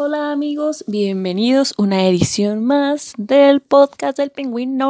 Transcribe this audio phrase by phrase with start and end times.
[0.00, 4.86] Hola amigos, bienvenidos a una edición más del podcast del pingüino.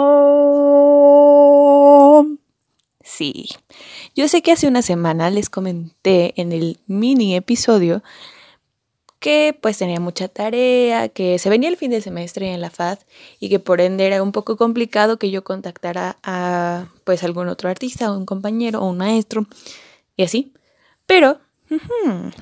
[3.03, 3.49] Sí,
[4.15, 8.03] yo sé que hace una semana les comenté en el mini episodio
[9.19, 12.99] que pues tenía mucha tarea, que se venía el fin de semestre en la FAD
[13.40, 17.70] y que por ende era un poco complicado que yo contactara a pues algún otro
[17.70, 19.47] artista un compañero o un maestro
[20.19, 20.52] y así.
[21.06, 21.41] Pero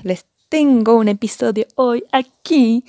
[0.03, 2.85] les tengo un episodio hoy aquí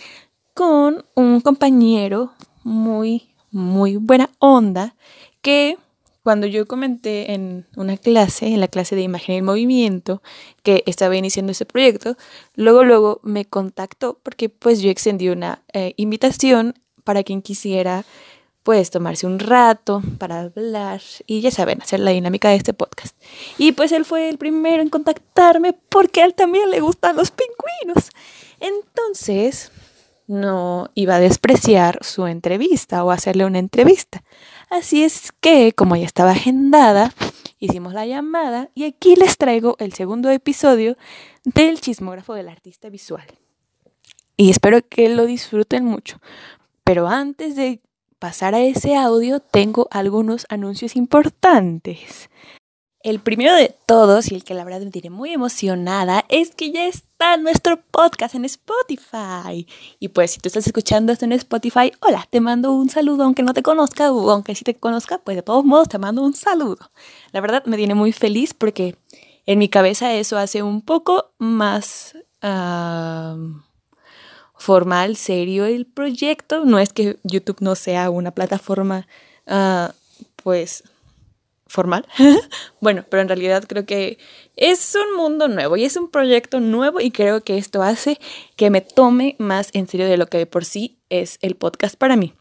[0.55, 4.95] con un compañero muy, muy buena onda
[5.43, 5.77] que
[6.23, 10.23] cuando yo comenté en una clase, en la clase de imagen y movimiento,
[10.63, 12.17] que estaba iniciando ese proyecto,
[12.55, 18.05] luego, luego me contactó porque pues yo extendí una eh, invitación para quien quisiera
[18.69, 23.17] pues tomarse un rato para hablar y ya saben, hacer la dinámica de este podcast.
[23.57, 28.11] Y pues él fue el primero en contactarme porque él también le gustan los pingüinos.
[28.61, 29.73] Entonces,
[30.27, 34.23] no iba a despreciar su entrevista o hacerle una entrevista.
[34.69, 37.15] Así es que, como ya estaba agendada,
[37.59, 40.99] hicimos la llamada y aquí les traigo el segundo episodio
[41.43, 43.25] del chismógrafo del artista visual.
[44.37, 46.21] Y espero que lo disfruten mucho.
[46.85, 47.81] Pero antes de
[48.19, 52.31] pasar a ese audio, tengo algunos anuncios importantes.
[53.05, 56.73] El primero de todos, y el que la verdad me tiene muy emocionada, es que
[56.73, 59.67] ya está nuestro podcast en Spotify.
[60.01, 63.45] Y pues si tú estás escuchando esto en Spotify, hola, te mando un saludo, aunque
[63.45, 66.35] no te conozca, o aunque sí te conozca, pues de todos modos te mando un
[66.35, 66.91] saludo.
[67.33, 68.97] La verdad me tiene muy feliz porque
[69.47, 72.17] en mi cabeza eso hace un poco más
[74.59, 76.65] formal, serio el proyecto.
[76.65, 79.07] No es que YouTube no sea una plataforma,
[79.47, 79.95] ah,
[80.37, 80.85] pues,
[81.67, 82.07] formal.
[82.81, 84.19] bueno, pero en realidad creo que
[84.57, 88.19] es un mundo nuevo y es un proyecto nuevo y creo que esto hace
[88.57, 91.97] que me tome más en serio de lo que de por sí es el podcast
[91.97, 92.35] para mí.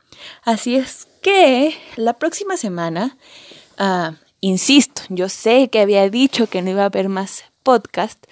[0.43, 3.17] Así es que la próxima semana,
[3.77, 8.25] ah, insisto, yo sé que había dicho que no iba a haber más podcast,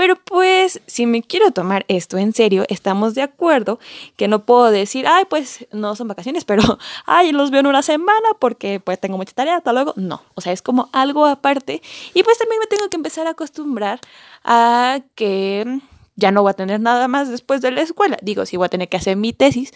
[0.00, 3.78] pero pues si me quiero tomar esto en serio, estamos de acuerdo
[4.16, 6.62] que no puedo decir, ay, pues no son vacaciones, pero,
[7.04, 9.92] ay, los veo en una semana porque pues tengo mucha tarea, hasta luego.
[9.96, 11.82] No, o sea, es como algo aparte.
[12.14, 14.00] Y pues también me tengo que empezar a acostumbrar
[14.42, 15.80] a que
[16.16, 18.16] ya no voy a tener nada más después de la escuela.
[18.22, 19.74] Digo, sí voy a tener que hacer mi tesis,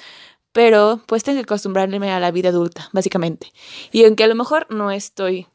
[0.52, 3.52] pero pues tengo que acostumbrarme a la vida adulta, básicamente.
[3.92, 5.48] Y aunque a lo mejor no estoy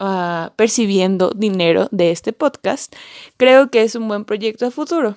[0.00, 2.94] Ah, percibiendo dinero de este podcast,
[3.36, 5.16] creo que es un buen proyecto a futuro.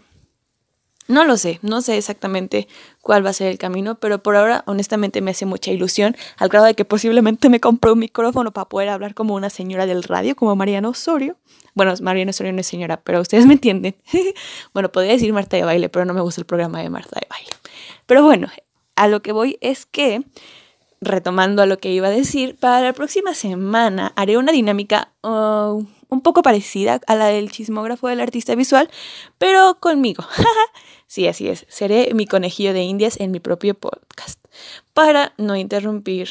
[1.08, 2.68] No lo sé, no sé exactamente
[3.02, 6.50] cuál va a ser el camino, pero por ahora honestamente me hace mucha ilusión, al
[6.50, 10.04] grado de que posiblemente me compré un micrófono para poder hablar como una señora del
[10.04, 11.38] radio, como Mariana Osorio.
[11.74, 13.96] Bueno, Mariana Osorio no es señora, pero ustedes me entienden.
[14.74, 17.28] bueno, podría decir Marta de Baile, pero no me gusta el programa de Marta de
[17.30, 17.52] Baile.
[18.06, 18.50] Pero bueno,
[18.96, 20.24] a lo que voy es que
[21.02, 25.84] retomando a lo que iba a decir, para la próxima semana haré una dinámica uh,
[26.10, 28.90] un poco parecida a la del chismógrafo del artista visual,
[29.38, 30.24] pero conmigo.
[31.08, 31.66] sí, así es.
[31.70, 34.44] Seré mi conejillo de indias en mi propio podcast.
[34.94, 36.30] Para no interrumpir,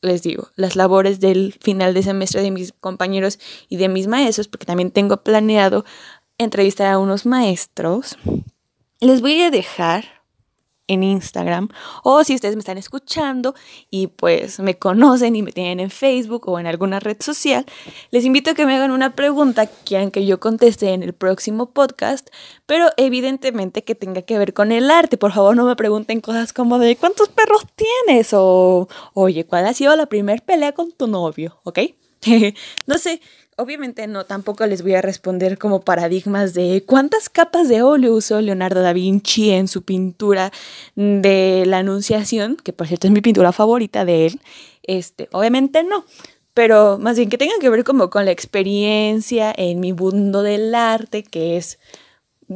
[0.00, 3.38] les digo, las labores del final de semestre de mis compañeros
[3.68, 5.84] y de mis maestros, porque también tengo planeado
[6.38, 8.16] entrevistar a unos maestros.
[9.00, 10.21] Les voy a dejar
[10.92, 11.68] en Instagram
[12.02, 13.54] o si ustedes me están escuchando
[13.90, 17.64] y pues me conocen y me tienen en Facebook o en alguna red social,
[18.10, 21.12] les invito a que me hagan una pregunta que quieran que yo conteste en el
[21.12, 22.28] próximo podcast,
[22.66, 25.16] pero evidentemente que tenga que ver con el arte.
[25.16, 28.30] Por favor, no me pregunten cosas como de ¿cuántos perros tienes?
[28.32, 31.60] o oye, ¿cuál ha sido la primera pelea con tu novio?
[31.64, 31.80] ¿Ok?
[32.86, 33.20] no sé,
[33.62, 38.40] Obviamente no, tampoco les voy a responder como paradigmas de cuántas capas de óleo usó
[38.40, 40.50] Leonardo da Vinci en su pintura
[40.96, 44.40] de la Anunciación, que por cierto es mi pintura favorita de él.
[44.82, 46.04] Este, obviamente no,
[46.54, 50.74] pero más bien que tengan que ver como con la experiencia en mi mundo del
[50.74, 51.78] arte, que es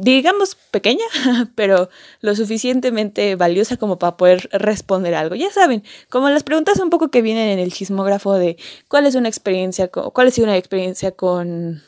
[0.01, 1.05] digamos, pequeña,
[1.55, 1.89] pero
[2.21, 5.35] lo suficientemente valiosa como para poder responder algo.
[5.35, 8.57] Ya saben, como las preguntas un poco que vienen en el chismógrafo de
[8.87, 11.83] cuál es una experiencia, cuál ha sido una experiencia con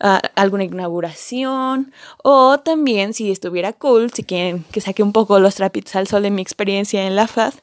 [0.00, 1.92] ah, alguna inauguración,
[2.22, 6.22] o también si estuviera cool, si quieren que saque un poco los trapitos al sol
[6.22, 7.54] de mi experiencia en la FAD,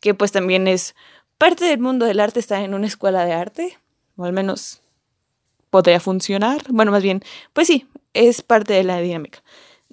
[0.00, 0.94] que pues también es
[1.38, 3.78] parte del mundo del arte estar en una escuela de arte,
[4.16, 4.83] o al menos
[5.74, 6.62] podría funcionar.
[6.68, 7.20] Bueno, más bien,
[7.52, 9.42] pues sí, es parte de la dinámica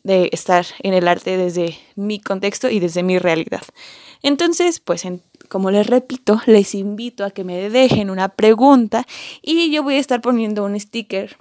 [0.03, 3.63] de estar en el arte desde mi contexto y desde mi realidad.
[4.21, 5.01] Entonces, pues
[5.49, 9.07] como les repito, les invito a que me dejen una pregunta
[9.41, 11.37] y yo voy a estar poniendo un sticker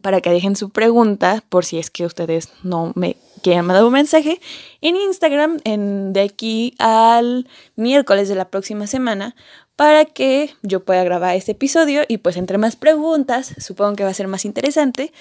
[0.00, 3.86] para que dejen su pregunta por si es que ustedes no me que hayan mandado
[3.86, 4.40] un mensaje
[4.80, 9.34] en Instagram en, de aquí al miércoles de la próxima semana
[9.76, 14.10] para que yo pueda grabar este episodio y pues entre más preguntas, supongo que va
[14.10, 15.12] a ser más interesante,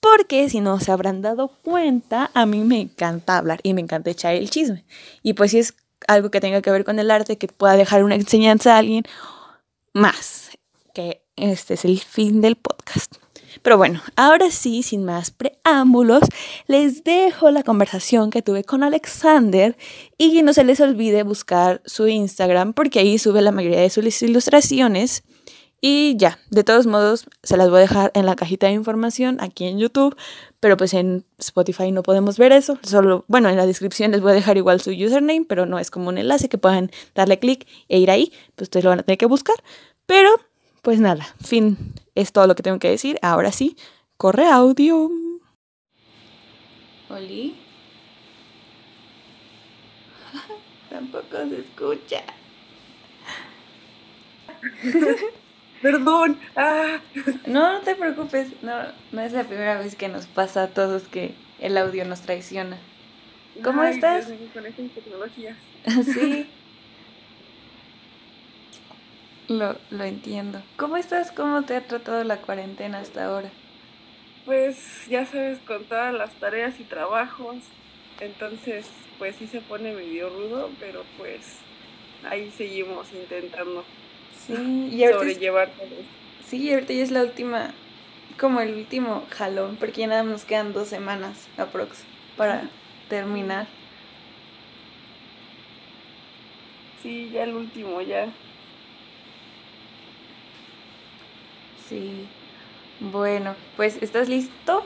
[0.00, 4.10] porque si no se habrán dado cuenta, a mí me encanta hablar y me encanta
[4.10, 4.84] echar el chisme.
[5.22, 5.74] Y pues si es
[6.08, 9.04] algo que tenga que ver con el arte, que pueda dejar una enseñanza a alguien,
[9.92, 10.50] más,
[10.94, 13.19] que este es el fin del podcast.
[13.62, 16.22] Pero bueno, ahora sí, sin más preámbulos,
[16.66, 19.76] les dejo la conversación que tuve con Alexander
[20.16, 24.22] y no se les olvide buscar su Instagram porque ahí sube la mayoría de sus
[24.22, 25.24] ilustraciones.
[25.82, 29.38] Y ya, de todos modos, se las voy a dejar en la cajita de información
[29.40, 30.14] aquí en YouTube,
[30.60, 32.78] pero pues en Spotify no podemos ver eso.
[32.82, 35.90] Solo, bueno, en la descripción les voy a dejar igual su username, pero no es
[35.90, 39.02] como un enlace que puedan darle clic e ir ahí, pues ustedes lo van a
[39.04, 39.56] tener que buscar.
[40.04, 40.28] Pero,
[40.82, 43.18] pues nada, fin, es todo lo que tengo que decir.
[43.22, 43.76] Ahora sí,
[44.16, 45.10] corre audio.
[47.08, 47.56] Oli.
[50.90, 52.22] Tampoco se escucha.
[55.82, 56.38] Perdón.
[56.56, 56.98] Ah.
[57.46, 58.48] No, no te preocupes.
[58.62, 58.74] No,
[59.12, 62.78] no es la primera vez que nos pasa a todos que el audio nos traiciona.
[63.64, 64.28] ¿Cómo Ay, estás?
[64.28, 65.56] Dios mío, con estas tecnologías.
[66.04, 66.46] sí.
[69.50, 70.62] Lo, lo entiendo.
[70.78, 71.30] ¿Cómo estás?
[71.30, 73.50] ¿Cómo te ha tratado la cuarentena hasta ahora?
[74.44, 77.76] Pues ya sabes, con todas las tareas y trabajos,
[78.18, 81.68] entonces pues sí se pone medio rudo, pero pues
[82.22, 83.84] ahí seguimos intentando
[84.46, 86.16] Sí, y ahorita, es- sobrellevar todo esto.
[86.40, 87.74] sí, y ahorita ya es la última,
[88.38, 92.70] como el último jalón, porque ya nada nos quedan dos semanas aprox para
[93.08, 93.68] terminar.
[96.94, 98.32] Sí, ya el último, ya.
[101.90, 102.26] Sí.
[103.00, 104.84] Bueno, pues ¿estás listo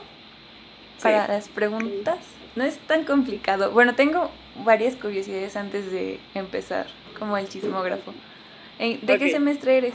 [1.01, 1.31] para Sí.
[1.31, 2.17] las preguntas?
[2.55, 3.71] No es tan complicado.
[3.71, 4.31] Bueno, tengo
[4.63, 6.87] varias curiosidades antes de empezar,
[7.19, 8.13] como el chismógrafo.
[8.79, 9.93] Eh, ¿De qué semestre eres?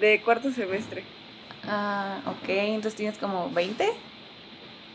[0.00, 1.04] De cuarto semestre.
[1.66, 3.88] Ah, ok, entonces tienes como 20.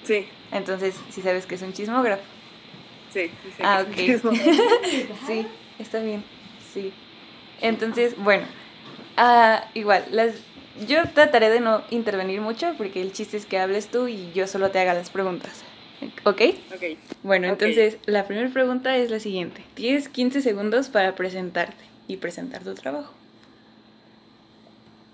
[0.04, 2.24] Sí, Entonces, sí sabes que es un chismógrafo.
[3.12, 3.52] sí, sí.
[3.58, 4.34] sé Ah, es ok.
[5.28, 5.48] sí,
[5.80, 6.24] está bien.
[6.74, 6.92] Sí.
[7.62, 8.46] Entonces, bueno,
[9.18, 10.36] ah, igual, las,
[10.88, 14.48] yo trataré de no intervenir mucho porque el chiste es que hables tú y yo
[14.48, 15.64] solo te haga las preguntas.
[16.26, 16.42] ¿Ok?
[16.74, 16.98] Ok.
[17.22, 19.64] Bueno, entonces la primera pregunta es la siguiente.
[19.74, 23.14] Tienes 15 segundos para presentarte y presentar tu trabajo.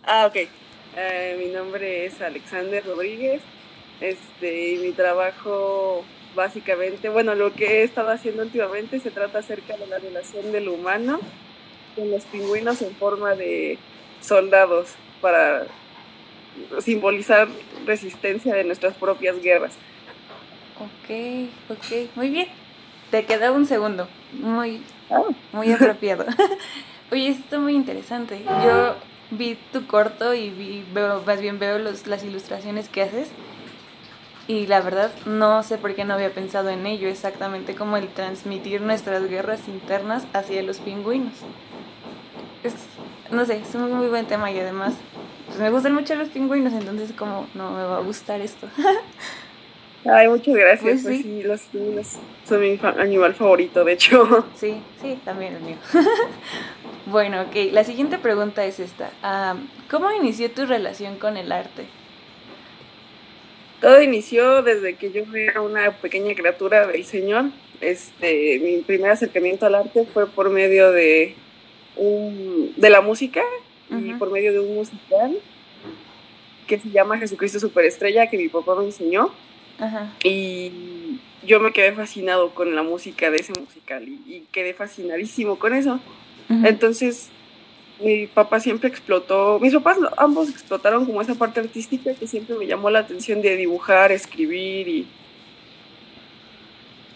[0.04, 0.36] Ah, ok.
[0.98, 3.42] Eh, mi nombre es Alexander Rodríguez.
[4.02, 6.04] Este, y mi trabajo
[6.36, 10.70] básicamente, bueno, lo que he estado haciendo últimamente se trata acerca de la relación del
[10.70, 11.20] humano
[11.96, 13.78] con los pingüinos en forma de
[14.22, 15.66] soldados para
[16.80, 17.48] simbolizar
[17.86, 19.74] resistencia de nuestras propias guerras.
[20.80, 22.48] Ok, ok, muy bien.
[23.12, 24.08] Te queda un segundo.
[24.34, 25.22] Muy, Ah.
[25.52, 26.26] muy apropiado.
[27.12, 28.42] Oye, esto está muy interesante.
[28.64, 28.96] Yo
[29.32, 33.30] vi tu corto y vi, veo, más bien veo los, las ilustraciones que haces.
[34.48, 38.08] Y la verdad, no sé por qué no había pensado en ello, exactamente como el
[38.08, 41.34] transmitir nuestras guerras internas hacia los pingüinos.
[42.64, 42.74] Es,
[43.32, 44.94] no sé, es un muy buen tema y además,
[45.48, 48.68] pues me gustan mucho los pingüinos, entonces como no me va a gustar esto.
[50.06, 50.82] Ay, muchas gracias.
[50.82, 51.24] Pues Pues, sí.
[51.24, 51.44] sí.
[51.44, 52.18] los pingüinos
[52.48, 54.46] son mi animal favorito, de hecho.
[54.56, 55.76] Sí, sí, también el mío.
[57.06, 59.12] bueno, ok, la siguiente pregunta es esta.
[59.22, 59.56] Ah,
[59.90, 61.86] ¿Cómo inició tu relación con el arte?
[63.82, 67.46] Todo inició desde que yo era una pequeña criatura del Señor.
[67.80, 71.36] Este, mi primer acercamiento al arte fue por medio de
[72.00, 73.42] un, de la música
[73.92, 75.38] y por medio de un musical
[76.68, 79.32] que se llama Jesucristo Superestrella que mi papá me enseñó.
[80.24, 85.58] Y yo me quedé fascinado con la música de ese musical y, y quedé fascinadísimo
[85.58, 86.00] con eso.
[86.50, 87.30] Entonces,
[88.00, 92.66] mi papá siempre explotó, mis papás ambos explotaron como esa parte artística que siempre me
[92.66, 95.08] llamó la atención de dibujar, escribir y,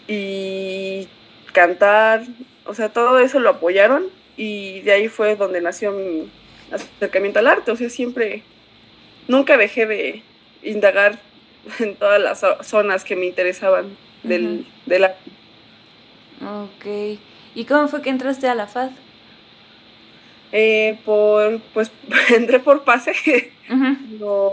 [0.07, 1.07] y
[1.51, 2.23] cantar,
[2.65, 4.03] o sea, todo eso lo apoyaron
[4.37, 6.29] y de ahí fue donde nació mi
[6.71, 8.43] acercamiento al arte, o sea, siempre,
[9.27, 10.21] nunca dejé de
[10.63, 11.19] indagar
[11.79, 14.65] en todas las zo- zonas que me interesaban del, Ujú.
[14.87, 15.31] del arte.
[16.41, 17.19] Ok.
[17.55, 18.89] ¿Y cómo fue que entraste a la FAD?
[20.51, 21.91] Eh, por, pues
[22.35, 23.51] entré por pase.
[24.19, 24.51] No.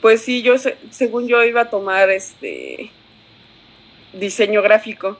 [0.00, 2.90] Pues sí, yo se- según yo iba a tomar este
[4.12, 5.18] diseño gráfico.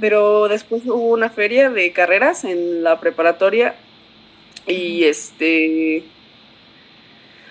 [0.00, 3.74] Pero después hubo una feria de carreras en la preparatoria
[4.66, 6.04] y este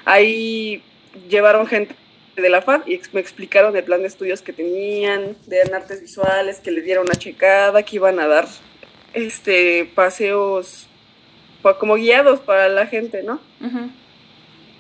[0.06, 0.84] ahí
[1.30, 1.96] llevaron gente
[2.36, 6.60] de la FAD y me explicaron el plan de estudios que tenían, de artes visuales,
[6.60, 8.48] que le dieron una checada, que iban a dar
[9.14, 10.88] este paseos
[11.80, 13.40] como guiados para la gente, ¿no?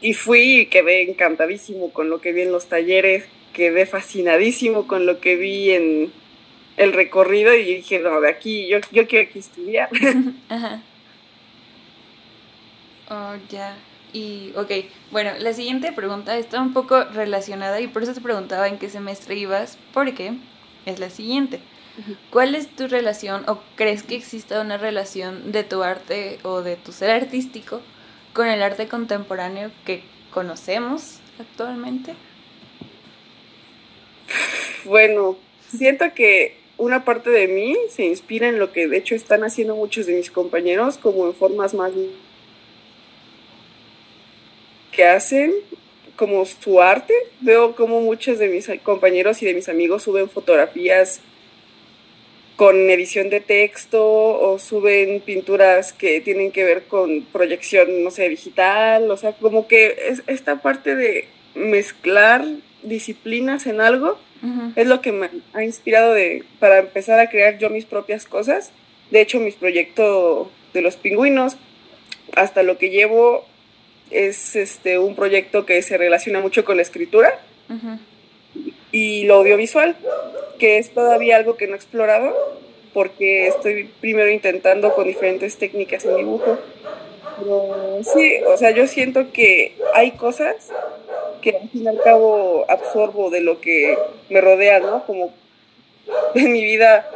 [0.01, 5.05] Y fui y quedé encantadísimo con lo que vi en los talleres, quedé fascinadísimo con
[5.05, 6.11] lo que vi en
[6.77, 9.89] el recorrido y dije, no, de aquí, yo, yo quiero aquí estudiar.
[10.49, 10.81] Ajá.
[13.13, 13.75] Oh, ya.
[14.13, 14.71] Y, ok,
[15.11, 18.89] bueno, la siguiente pregunta está un poco relacionada y por eso te preguntaba en qué
[18.89, 20.35] semestre ibas, porque
[20.85, 21.59] es la siguiente.
[22.29, 26.77] ¿Cuál es tu relación o crees que exista una relación de tu arte o de
[26.77, 27.81] tu ser artístico
[28.31, 32.13] con el arte contemporáneo que conocemos actualmente?
[34.85, 35.37] Bueno,
[35.67, 39.75] siento que una parte de mí se inspira en lo que de hecho están haciendo
[39.75, 41.91] muchos de mis compañeros, como en formas más
[44.91, 45.53] que hacen
[46.15, 47.13] como su arte.
[47.39, 51.21] Veo como muchos de mis compañeros y de mis amigos suben fotografías
[52.55, 58.27] con edición de texto o suben pinturas que tienen que ver con proyección, no sé,
[58.27, 62.43] digital, o sea, como que es esta parte de mezclar
[62.81, 64.17] disciplinas en algo
[64.75, 68.71] es lo que me ha inspirado de, para empezar a crear yo mis propias cosas.
[69.11, 71.57] De hecho, mis proyectos de los pingüinos,
[72.35, 73.45] hasta lo que llevo
[74.09, 77.39] es este, un proyecto que se relaciona mucho con la escritura
[78.91, 79.95] y lo audiovisual,
[80.59, 82.35] que es todavía algo que no he explorado
[82.93, 86.57] porque estoy primero intentando con diferentes técnicas en dibujo.
[87.39, 90.69] Pero sí, o sea, yo siento que hay cosas
[91.41, 93.97] que al fin y al cabo absorbo de lo que
[94.29, 95.05] me rodea, ¿no?
[95.05, 95.33] Como
[96.35, 97.09] en mi vida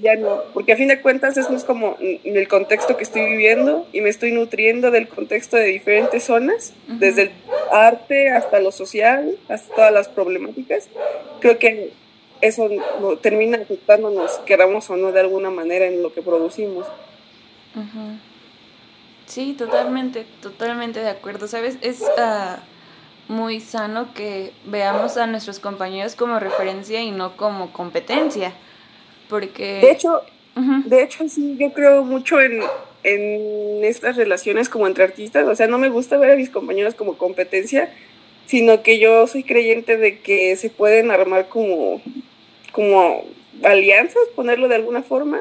[0.00, 3.26] ya no, porque a fin de cuentas eso es como en el contexto que estoy
[3.26, 7.30] viviendo y me estoy nutriendo del contexto de diferentes zonas, desde el
[7.72, 10.88] arte hasta lo social, hasta todas las problemáticas.
[11.40, 11.92] Creo que
[12.40, 12.68] eso
[13.20, 16.86] termina afectándonos, queramos o no, de alguna manera en lo que producimos.
[19.26, 21.46] Sí, totalmente, totalmente de acuerdo.
[21.48, 21.76] ¿Sabes?
[21.82, 22.58] Es uh,
[23.30, 28.52] muy sano que veamos a nuestros compañeros como referencia y no como competencia.
[29.28, 29.80] Porque...
[29.80, 30.22] De hecho,
[30.56, 32.60] de hecho sí, yo creo mucho en,
[33.04, 35.46] en estas relaciones como entre artistas.
[35.46, 37.94] O sea, no me gusta ver a mis compañeros como competencia,
[38.46, 42.02] sino que yo soy creyente de que se pueden armar como,
[42.72, 43.24] como
[43.62, 45.38] alianzas, ponerlo de alguna forma,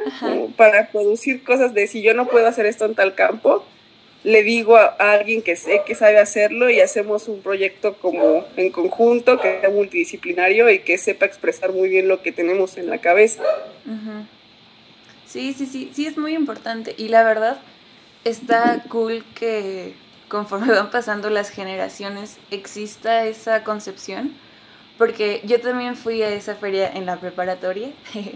[0.55, 3.65] para producir cosas de si yo no puedo hacer esto en tal campo,
[4.23, 8.71] le digo a, alguien que sé que sabe hacerlo y hacemos un proyecto como en
[8.71, 12.99] conjunto, que sea multidisciplinario y que sepa expresar muy bien lo que tenemos en la
[12.99, 13.43] cabeza.
[15.25, 17.59] Sí, sí, sí, sí es muy importante y la verdad
[18.25, 19.93] está cool que
[20.27, 24.33] conforme van pasando las generaciones exista esa concepción,
[24.97, 27.89] porque yo también fui a esa feria en la preparatoria.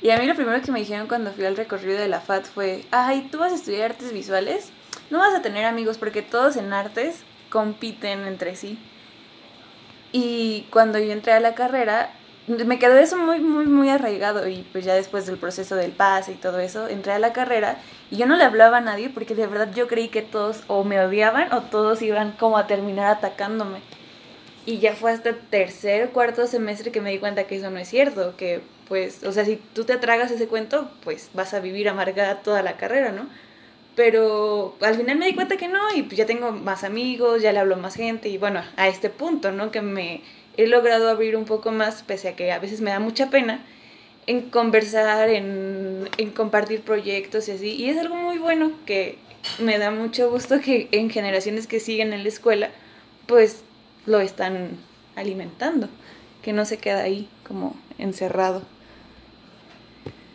[0.00, 2.44] Y a mí lo primero que me dijeron cuando fui al recorrido de la FAT
[2.44, 4.70] fue, ay, ¿tú vas a estudiar artes visuales?
[5.10, 8.78] No vas a tener amigos porque todos en artes compiten entre sí.
[10.12, 12.10] Y cuando yo entré a la carrera,
[12.46, 16.32] me quedó eso muy, muy, muy arraigado y pues ya después del proceso del pase
[16.32, 17.78] y todo eso, entré a la carrera
[18.10, 20.82] y yo no le hablaba a nadie porque de verdad yo creí que todos o
[20.84, 23.80] me odiaban o todos iban como a terminar atacándome.
[24.64, 27.88] Y ya fue hasta tercer, cuarto semestre que me di cuenta que eso no es
[27.88, 31.88] cierto, que pues, o sea, si tú te tragas ese cuento, pues vas a vivir
[31.88, 33.28] amargada toda la carrera, ¿no?
[33.98, 37.52] Pero al final me di cuenta que no y pues ya tengo más amigos, ya
[37.52, 39.72] le hablo a más gente y bueno, a este punto, ¿no?
[39.72, 40.20] Que me
[40.56, 43.60] he logrado abrir un poco más, pese a que a veces me da mucha pena,
[44.28, 47.70] en conversar, en, en compartir proyectos y así.
[47.70, 49.18] Y es algo muy bueno que
[49.58, 52.70] me da mucho gusto que en generaciones que siguen en la escuela,
[53.26, 53.64] pues
[54.06, 54.78] lo están
[55.16, 55.88] alimentando,
[56.42, 58.62] que no se queda ahí como encerrado.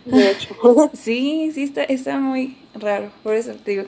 [0.03, 0.53] De hecho.
[0.93, 3.11] sí, sí, está, está muy, raro.
[3.23, 3.83] Por eso digo,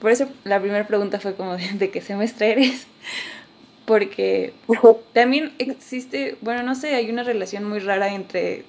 [0.00, 2.86] por eso la primera pregunta fue como de, qué semestre eres.
[3.86, 4.54] Porque
[5.12, 8.64] también existe, bueno, no sé, hay una relación muy rara entre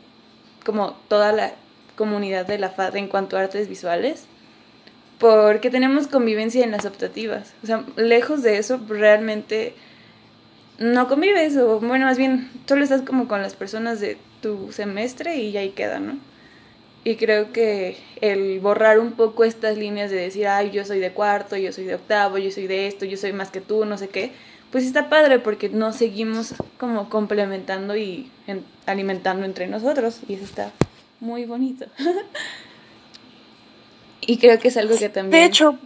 [0.66, 1.54] como toda la
[1.96, 4.26] comunidad de la FAD en cuanto a artes visuales.
[5.20, 7.54] Porque tenemos convivencia en las optativas.
[7.64, 9.74] O sea, lejos de eso, realmente
[10.78, 11.56] no convives.
[11.58, 15.70] O bueno, más bien, solo estás como con las personas de tu semestre y ahí
[15.70, 16.18] queda, ¿no?
[17.08, 21.12] Y creo que el borrar un poco estas líneas de decir, ay, yo soy de
[21.12, 24.00] cuarto, yo soy de octavo, yo soy de esto, yo soy más que tú, no
[24.00, 24.32] sé qué,
[24.72, 28.32] pues está padre porque nos seguimos como complementando y
[28.88, 30.72] alimentando entre nosotros y eso está
[31.20, 31.86] muy bonito.
[34.22, 35.42] y creo que es algo que también...
[35.42, 35.78] De hecho...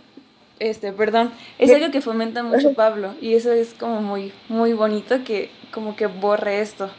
[0.60, 5.24] Este, perdón, es algo que fomenta mucho Pablo y eso es como muy, muy bonito
[5.24, 6.90] que como que borre esto,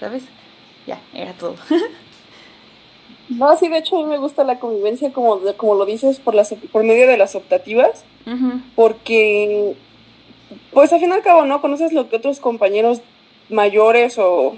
[0.00, 0.22] ¿sabes?
[0.86, 1.56] Ya, era todo.
[3.28, 6.34] no, sí, de hecho a mí me gusta la convivencia, como, como lo dices, por,
[6.34, 8.04] las, por medio de las optativas,
[8.74, 9.74] porque,
[10.72, 11.60] pues al fin y al cabo, ¿no?
[11.60, 13.00] Conoces lo que otros compañeros
[13.48, 14.56] mayores o...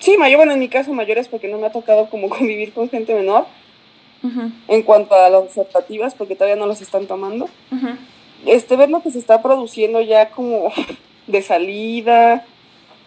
[0.00, 2.90] Sí, mayor, bueno, en mi caso mayores porque no me ha tocado como convivir con
[2.90, 3.46] gente menor
[4.68, 7.48] en cuanto a las optativas porque todavía no las están tomando.
[8.46, 10.72] Este, ver lo que se está produciendo ya como
[11.26, 12.44] de salida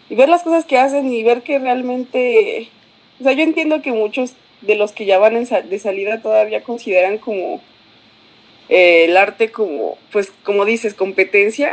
[0.08, 2.70] y ver las cosas que hacen y ver que realmente,
[3.20, 4.34] o sea, yo entiendo que muchos
[4.66, 7.60] de los que ya van en de salida todavía consideran como
[8.68, 11.72] eh, el arte como, pues como dices, competencia,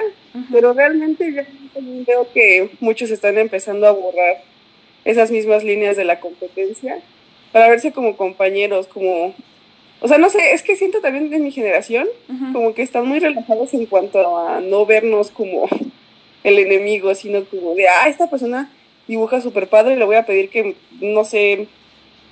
[0.51, 1.41] pero realmente yo
[1.73, 4.43] también veo que muchos están empezando a borrar
[5.05, 6.99] esas mismas líneas de la competencia
[7.51, 9.33] para verse como compañeros, como
[10.03, 12.09] o sea, no sé, es que siento también de mi generación
[12.51, 15.69] como que están muy relajados en cuanto a no vernos como
[16.43, 18.69] el enemigo, sino como de, ah, esta persona
[19.07, 21.67] dibuja súper padre, le voy a pedir que, no sé,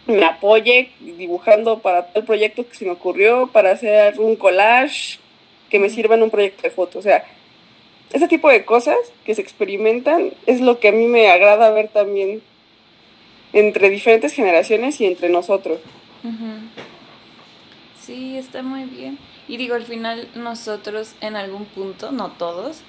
[0.07, 5.19] me apoye dibujando para el proyecto que se me ocurrió, para hacer un collage,
[5.69, 6.99] que me sirva en un proyecto de foto.
[6.99, 7.23] O sea,
[8.11, 11.87] ese tipo de cosas que se experimentan es lo que a mí me agrada ver
[11.87, 12.41] también
[13.53, 15.79] entre diferentes generaciones y entre nosotros.
[17.99, 19.17] Sí, está muy bien.
[19.47, 22.81] Y digo, al final nosotros en algún punto, no todos,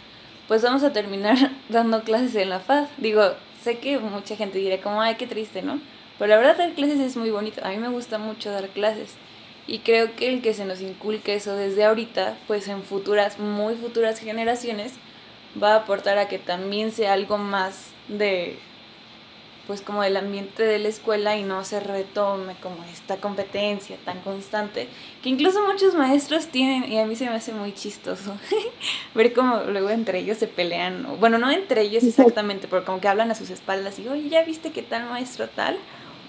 [0.49, 1.37] pues vamos a terminar
[1.69, 2.87] dando clases en la FAD.
[2.99, 3.23] Digo,
[3.63, 5.81] sé que mucha gente dirá como, ay, qué triste, ¿no?
[6.19, 7.65] Pero la verdad dar clases es muy bonito.
[7.65, 9.15] A mí me gusta mucho dar clases.
[9.67, 13.75] Y creo que el que se nos inculque eso desde ahorita, pues en futuras, muy
[13.77, 14.95] futuras generaciones,
[15.61, 18.59] va a aportar a que también sea algo más de
[19.67, 24.21] pues como el ambiente de la escuela y no se retome como esta competencia tan
[24.21, 24.89] constante
[25.23, 28.37] que incluso muchos maestros tienen y a mí se me hace muy chistoso
[29.15, 33.09] ver cómo luego entre ellos se pelean, bueno, no entre ellos exactamente, pero como que
[33.09, 35.79] hablan a sus espaldas y, oye, ¿ya viste qué tal maestro tal?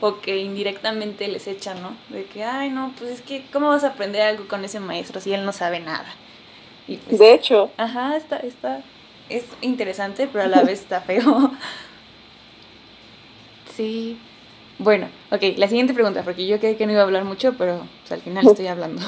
[0.06, 1.96] O que indirectamente les echan, ¿no?
[2.10, 5.22] De que, ay, no, pues es que, ¿cómo vas a aprender algo con ese maestro
[5.22, 6.14] si él no sabe nada?
[6.90, 7.72] Y pues, de hecho.
[7.78, 8.82] Ajá, está, está,
[9.30, 11.52] es interesante, pero a la vez está feo.
[13.76, 14.20] Sí.
[14.78, 17.88] Bueno, ok, la siguiente pregunta, porque yo creí que no iba a hablar mucho, pero
[18.02, 19.02] pues, al final estoy hablando.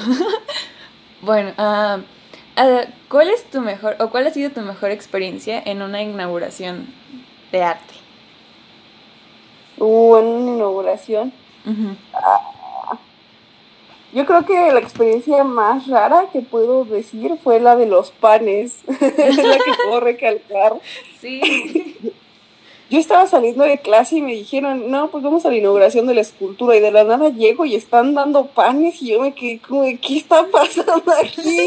[1.20, 2.00] bueno, uh,
[3.08, 6.86] ¿cuál es tu mejor, o cuál ha sido tu mejor experiencia en una inauguración
[7.52, 8.05] de arte?
[9.78, 11.32] Uh, en una inauguración.
[12.12, 12.98] Ah,
[14.12, 18.78] yo creo que la experiencia más rara que puedo decir fue la de los panes.
[18.88, 20.74] es la que puedo recalcar.
[21.20, 21.96] Sí.
[22.88, 26.14] Yo estaba saliendo de clase y me dijeron, no, pues vamos a la inauguración de
[26.14, 29.58] la escultura y de la nada llego y están dando panes y yo me quedé
[29.58, 31.66] como, ¿qué está pasando aquí?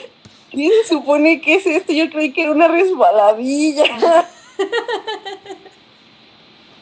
[0.52, 1.92] ¿Quién se supone que es esto?
[1.92, 3.84] Yo creí que era una resbaladilla.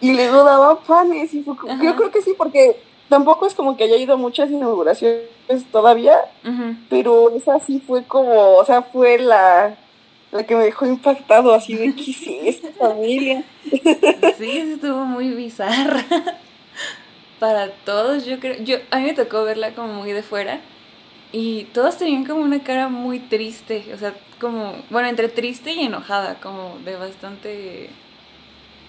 [0.00, 2.76] Y luego daba panes y fue yo creo que sí, porque
[3.08, 5.26] tampoco es como que haya ido a muchas inauguraciones
[5.70, 6.16] todavía,
[6.88, 9.76] pero esa sí fue como, o sea, fue la
[10.30, 13.44] la que me dejó impactado, así de ¿qué es esta familia?
[14.38, 16.04] Sí, estuvo muy bizarra.
[17.40, 20.60] Para todos, yo creo, yo, a mí me tocó verla como muy de fuera
[21.32, 25.86] y todos tenían como una cara muy triste, o sea, como, bueno, entre triste y
[25.86, 27.90] enojada, como de bastante,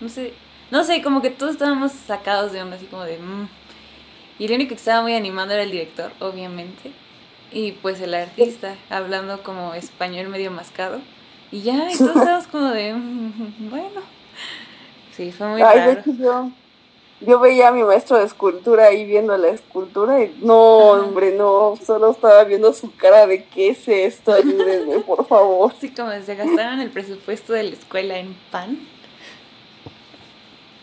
[0.02, 0.34] no sé,
[0.71, 3.17] no sé, como que todos estábamos sacados de onda, así como de...
[3.17, 3.47] Mm".
[4.38, 6.91] Y el único que estaba muy animado era el director, obviamente,
[7.51, 11.01] y pues el artista, hablando como español medio mascado.
[11.51, 14.01] Y ya, entonces como de, mm, bueno,
[15.15, 16.03] sí, fue muy Ay, raro.
[16.05, 16.51] Yo,
[17.19, 21.77] yo veía a mi maestro de escultura ahí viendo la escultura y no, hombre, no,
[21.86, 25.73] solo estaba viendo su cara de qué es esto, ayúdenme, por favor.
[25.82, 28.79] Sí, como se gastaron el presupuesto de la escuela en pan.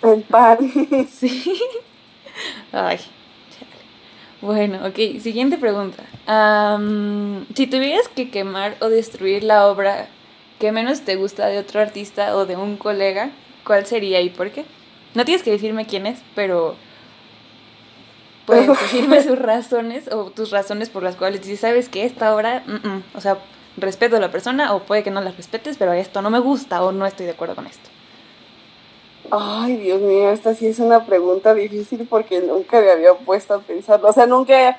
[0.07, 0.59] En pan.
[1.11, 1.55] Sí.
[2.73, 2.99] Ay,
[4.41, 6.03] bueno, ok, siguiente pregunta.
[7.55, 10.09] si tuvieras que quemar o destruir la obra
[10.59, 13.31] ¿Qué menos te gusta de otro artista o de un colega,
[13.65, 14.65] ¿cuál sería y por qué?
[15.15, 16.77] No tienes que decirme quién es, pero
[18.47, 22.63] puedes decirme sus razones o tus razones por las cuales dices, sabes que esta obra,
[23.15, 23.37] o sea,
[23.77, 26.83] respeto a la persona o puede que no la respetes, pero esto no me gusta
[26.83, 27.91] o no estoy de acuerdo con esto.
[29.31, 33.61] Ay, Dios mío, esta sí es una pregunta difícil porque nunca me había puesto a
[33.61, 34.09] pensarlo.
[34.09, 34.79] O sea, nunca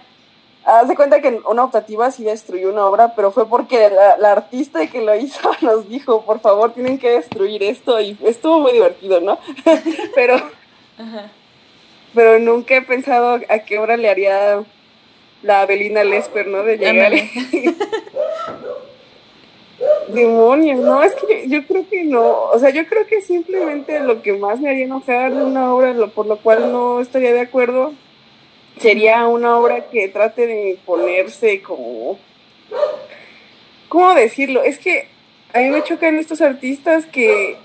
[0.68, 4.86] Haz de cuenta que una optativa sí destruyó una obra, pero fue porque la, artista
[4.88, 9.22] que lo hizo nos dijo, por favor, tienen que destruir esto y estuvo muy divertido,
[9.22, 9.40] ¿no?
[10.16, 10.36] pero,
[12.14, 14.62] pero nunca he pensado a qué obra le haría
[15.42, 16.62] la Abelina Lesper, ¿no?
[16.64, 17.14] De llegar.
[20.08, 24.24] Demonios, no, es que yo, creo que no, o sea, yo creo que simplemente lo
[24.24, 27.42] que más me haría enojar de una obra, lo, por lo cual no estaría de
[27.42, 27.94] acuerdo,
[28.80, 32.18] sería una obra que trate de ponerse como,
[33.88, 34.64] ¿cómo decirlo?
[34.64, 35.10] Es que
[35.54, 37.58] a mí me chocan estos artistas que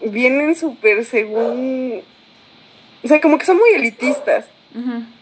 [0.00, 2.02] vienen súper según,
[3.04, 4.46] o sea, como que son muy elitistas.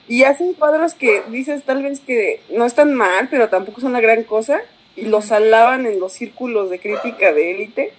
[0.08, 4.00] Y hacen cuadros que dices tal vez que no están mal, pero tampoco son la
[4.00, 4.60] gran cosa
[4.96, 7.92] y los alaban en los círculos de crítica de élite.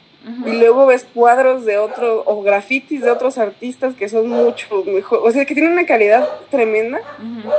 [0.45, 5.21] Y luego ves cuadros de otros, o grafitis de otros artistas que son mucho mejor,
[5.23, 6.99] o sea, que tienen una calidad tremenda.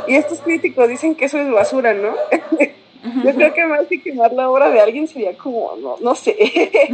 [0.06, 2.14] Y estos críticos dicen que eso es basura, ¿no?
[3.24, 6.36] Yo creo que más que quemar la obra de alguien sería como, no, no sé.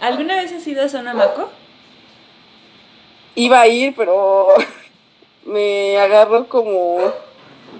[0.00, 1.48] ¿Alguna vez has ido a Sonamaco?
[3.36, 4.48] Iba a ir, pero
[5.46, 6.98] me agarró como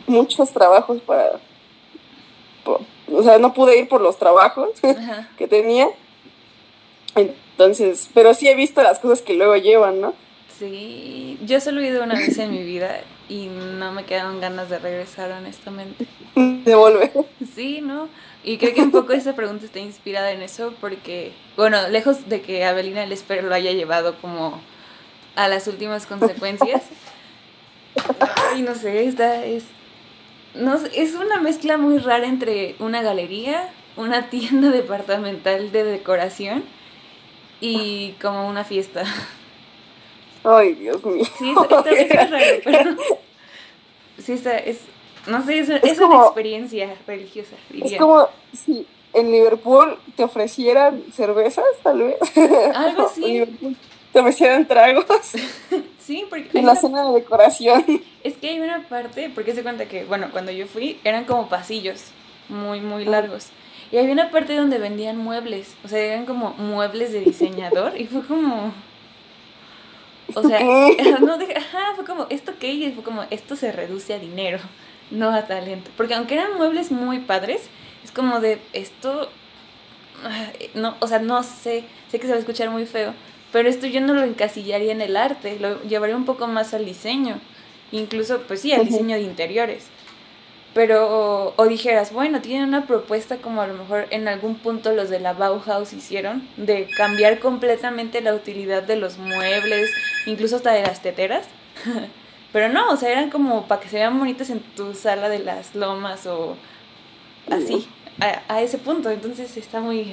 [0.06, 1.38] muchos trabajos para
[2.64, 4.70] o sea, no pude ir por los trabajos
[5.38, 5.88] que tenía.
[7.14, 10.14] Entonces, pero sí he visto las cosas que luego llevan, ¿no?
[10.58, 14.70] Sí, yo solo he ido una vez en mi vida y no me quedaron ganas
[14.70, 16.06] de regresar, honestamente.
[16.34, 17.12] De volver.
[17.54, 18.08] Sí, ¿no?
[18.42, 22.40] Y creo que un poco esa pregunta está inspirada en eso porque, bueno, lejos de
[22.40, 24.60] que Abelina Lesper lo haya llevado como
[25.36, 26.82] a las últimas consecuencias.
[28.52, 29.64] Ay, no sé, esta es
[30.54, 36.64] no, es una mezcla muy rara entre una galería, una tienda departamental de decoración
[37.60, 39.04] y como una fiesta.
[40.44, 41.24] Ay, Dios mío.
[41.38, 42.96] Sí, está, es raro, pero
[44.18, 44.80] sí está, es,
[45.26, 47.56] no sé, es, una experiencia religiosa.
[47.72, 52.18] Es como si en Liverpool te ofrecieran cervezas, tal vez.
[52.74, 53.76] Algo así.
[54.12, 55.32] te ofrecieran tragos.
[56.04, 56.58] Sí, porque...
[56.58, 57.84] En la zona de decoración.
[58.24, 61.50] Es que hay una parte, porque se cuenta que, bueno, cuando yo fui eran como
[61.50, 62.06] pasillos
[62.48, 63.48] muy, muy largos.
[63.92, 68.06] Y había una parte donde vendían muebles, o sea, eran como muebles de diseñador y
[68.06, 68.72] fue como...
[70.34, 70.58] O sea,
[71.20, 72.72] no, ajá, fue como, ¿esto qué?
[72.72, 74.58] Y fue como, esto se reduce a dinero,
[75.10, 75.90] no a talento.
[75.98, 77.68] Porque aunque eran muebles muy padres,
[78.02, 79.28] es como de, esto,
[80.74, 83.12] no, o sea, no sé, sé que se va a escuchar muy feo,
[83.54, 86.84] pero esto yo no lo encasillaría en el arte, lo llevaría un poco más al
[86.84, 87.38] diseño,
[87.92, 89.86] incluso pues sí, al diseño de interiores.
[90.74, 95.08] Pero, o, dijeras, bueno, tienen una propuesta como a lo mejor en algún punto los
[95.08, 99.88] de la Bauhaus hicieron, de cambiar completamente la utilidad de los muebles,
[100.26, 101.46] incluso hasta de las teteras.
[102.52, 105.38] Pero no, o sea, eran como para que se vean bonitas en tu sala de
[105.38, 106.56] las lomas o
[107.48, 107.86] así,
[108.18, 109.10] a, a ese punto.
[109.10, 110.12] Entonces está muy...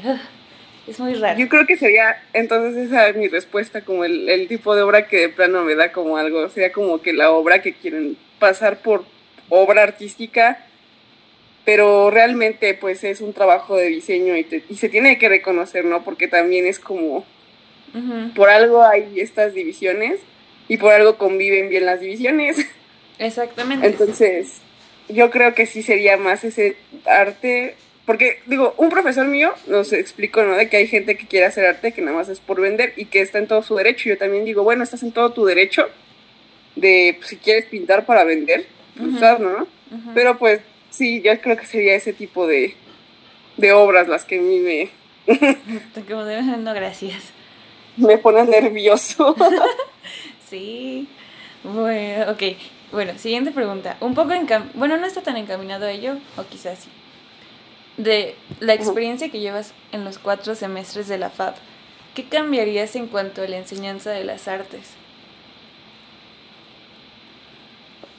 [0.88, 1.39] Es muy raro.
[1.39, 5.08] Yo creo que sería, entonces esa es mi respuesta, como el, el tipo de obra
[5.08, 8.80] que de plano me da como algo, sería como que la obra que quieren pasar
[8.82, 9.06] por
[9.50, 10.65] obra artística,
[11.65, 16.04] pero realmente pues es un trabajo de diseño y, y se tiene que reconocer, ¿no?
[16.04, 17.26] Porque también es como,
[18.36, 20.20] por algo hay estas divisiones
[20.67, 22.65] y por algo conviven bien las divisiones.
[23.20, 23.86] Exactamente.
[23.86, 24.62] Entonces,
[25.10, 30.44] yo creo que sí sería más ese arte porque, digo, un profesor mío nos explicó,
[30.44, 30.56] ¿no?
[30.56, 33.06] De que hay gente que quiere hacer arte que nada más es por vender y
[33.06, 34.10] que está en todo su derecho.
[34.10, 35.88] Yo también digo, bueno, estás en todo tu derecho
[36.76, 38.66] de pues, si quieres pintar para vender,
[38.98, 39.68] pues ¿no?
[40.16, 42.76] Pero pues sí, yo creo que sería ese tipo de,
[43.58, 44.90] de obras las que a mí me...
[46.58, 47.32] No, gracias.
[47.98, 49.36] Me ponen nervioso.
[50.50, 51.08] sí.
[51.64, 52.44] Bueno, ok.
[52.92, 53.98] Bueno, siguiente pregunta.
[54.00, 56.90] Un poco encam bueno, no está tan encaminado a ello, o quizás sí
[58.04, 61.54] de la experiencia que llevas en los cuatro semestres de la FAB,
[62.16, 64.96] ¿qué cambiarías en cuanto a la enseñanza de las artes?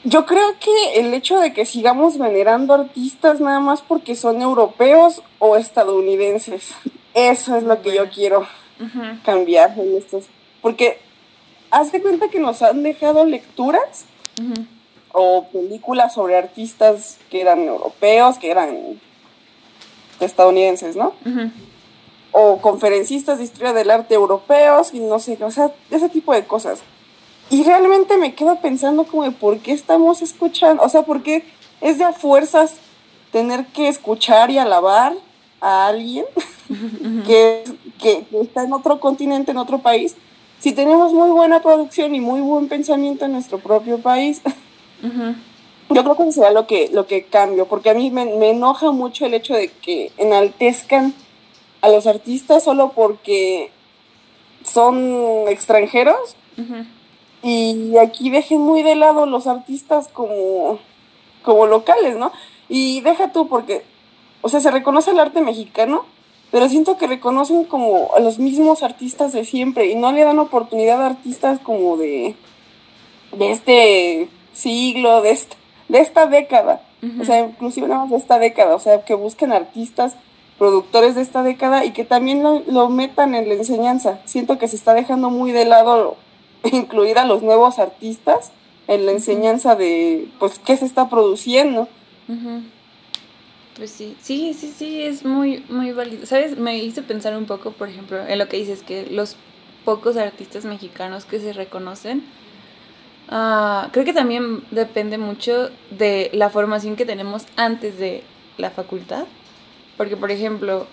[0.05, 5.23] Yo creo que el hecho de que sigamos venerando artistas nada más porque son europeos
[5.38, 6.75] o estadounidenses,
[7.14, 8.47] eso es lo que yo quiero
[9.25, 10.25] cambiar en estos.
[10.61, 10.99] Porque
[11.71, 14.07] haz de cuenta que nos han dejado lecturas
[15.12, 19.01] o películas sobre artistas que eran europeos, que eran
[20.22, 21.12] estadounidenses, ¿no?
[22.32, 26.44] O conferencistas de historia del arte europeos y no sé, o sea, ese tipo de
[26.44, 26.80] cosas.
[27.50, 31.44] Y realmente me quedo pensando como de por qué estamos escuchando, o sea, por qué
[31.80, 32.76] es de a fuerzas
[33.30, 35.14] tener que escuchar y alabar
[35.61, 36.24] a alguien
[37.26, 37.64] que,
[37.98, 40.16] que, está en otro continente, en otro país,
[40.61, 44.40] si tenemos muy buena producción y muy buen pensamiento en nuestro propio país.
[45.94, 48.90] Yo creo que eso sería lo que, lo que cambio, porque a mí me, enoja
[48.90, 51.14] mucho el hecho de que enaltezcan
[51.81, 53.70] a los artistas solo porque
[54.64, 56.37] son extranjeros
[57.42, 60.78] y aquí dejen muy de lado los artistas como,
[61.42, 62.31] como locales, ¿no?
[62.68, 63.83] Y deja tú porque,
[64.42, 66.07] o sea, se reconoce el arte mexicano,
[66.52, 70.38] pero siento que reconocen como a los mismos artistas de siempre y no le dan
[70.38, 72.37] oportunidad a artistas como de,
[73.33, 75.57] de este siglo, de esta,
[75.92, 76.81] de esta década.
[77.20, 80.14] O sea, inclusive nada más de esta década, o sea, que busquen artistas,
[80.57, 84.20] productores de esta década y que también lo, lo metan en la enseñanza.
[84.24, 86.16] Siento que se está dejando muy de lado
[86.72, 88.52] incluir a los nuevos artistas
[88.88, 91.88] en la enseñanza de, pues, qué se está produciendo.
[93.76, 96.24] Pues sí, sí, sí, sí, es muy, muy válido.
[96.24, 96.57] ¿Sabes?
[96.57, 99.37] Me hizo pensar un poco, por ejemplo, en lo que dices, que los
[99.85, 102.24] pocos artistas mexicanos que se reconocen,
[103.33, 108.23] uh, creo que también depende mucho de la formación que tenemos antes de
[108.59, 109.25] la facultad.
[109.97, 110.87] Porque, por ejemplo,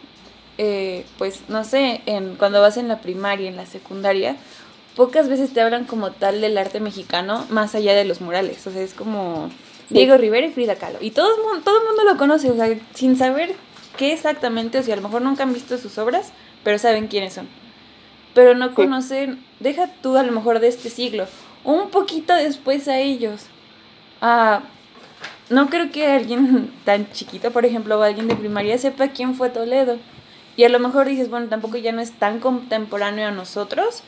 [0.58, 4.36] eh, pues, no sé, en, cuando vas en la primaria, en la secundaria,
[4.95, 8.65] pocas veces te hablan como tal del arte mexicano más allá de los murales.
[8.67, 9.49] O sea, es como
[9.89, 10.99] Diego Rivera y Frida Kahlo.
[11.02, 11.30] Y todo,
[11.63, 13.56] todo el mundo lo conoce, o sea, sin saber
[13.97, 16.32] qué exactamente, o sea, a lo mejor nunca han visto sus obras,
[16.63, 17.47] pero saben quiénes son.
[18.34, 21.25] Pero no conocen, deja tú a lo mejor de este siglo,
[21.63, 23.45] un poquito después a ellos.
[24.22, 24.62] Ah,
[25.50, 29.50] no creo que alguien tan chiquito, por ejemplo, o alguien de primaria sepa quién fue
[29.50, 29.98] Toledo.
[30.56, 34.04] Y a lo mejor dices, bueno, tampoco ya no es tan contemporáneo a nosotros,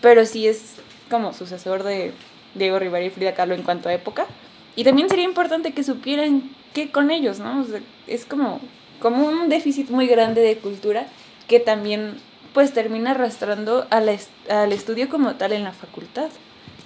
[0.00, 0.76] pero sí es
[1.08, 2.12] como sucesor de
[2.54, 4.26] Diego Rivera y Frida Kahlo en cuanto a época.
[4.74, 7.64] Y también sería importante que supieran qué con ellos, ¿no?
[8.06, 8.60] es como,
[9.00, 11.06] como un déficit muy grande de cultura
[11.46, 12.16] que también
[12.54, 16.30] pues termina arrastrando al estudio como tal en la facultad,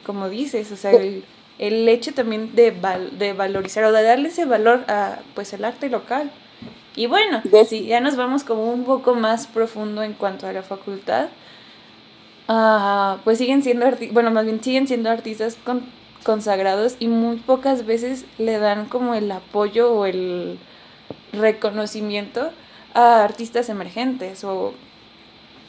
[0.06, 2.72] como dices, o sea, el, hecho también de,
[3.18, 6.30] de valorizar o de darle ese valor a pues el arte local.
[6.94, 10.62] Y bueno, si ya nos vamos como un poco más profundo en cuanto a la
[10.62, 11.28] facultad,
[12.48, 15.82] uh, pues siguen siendo, bueno, más bien siguen siendo artistas con
[16.26, 20.58] consagrados y muy pocas veces le dan como el apoyo o el
[21.32, 22.50] reconocimiento
[22.94, 24.74] a artistas emergentes o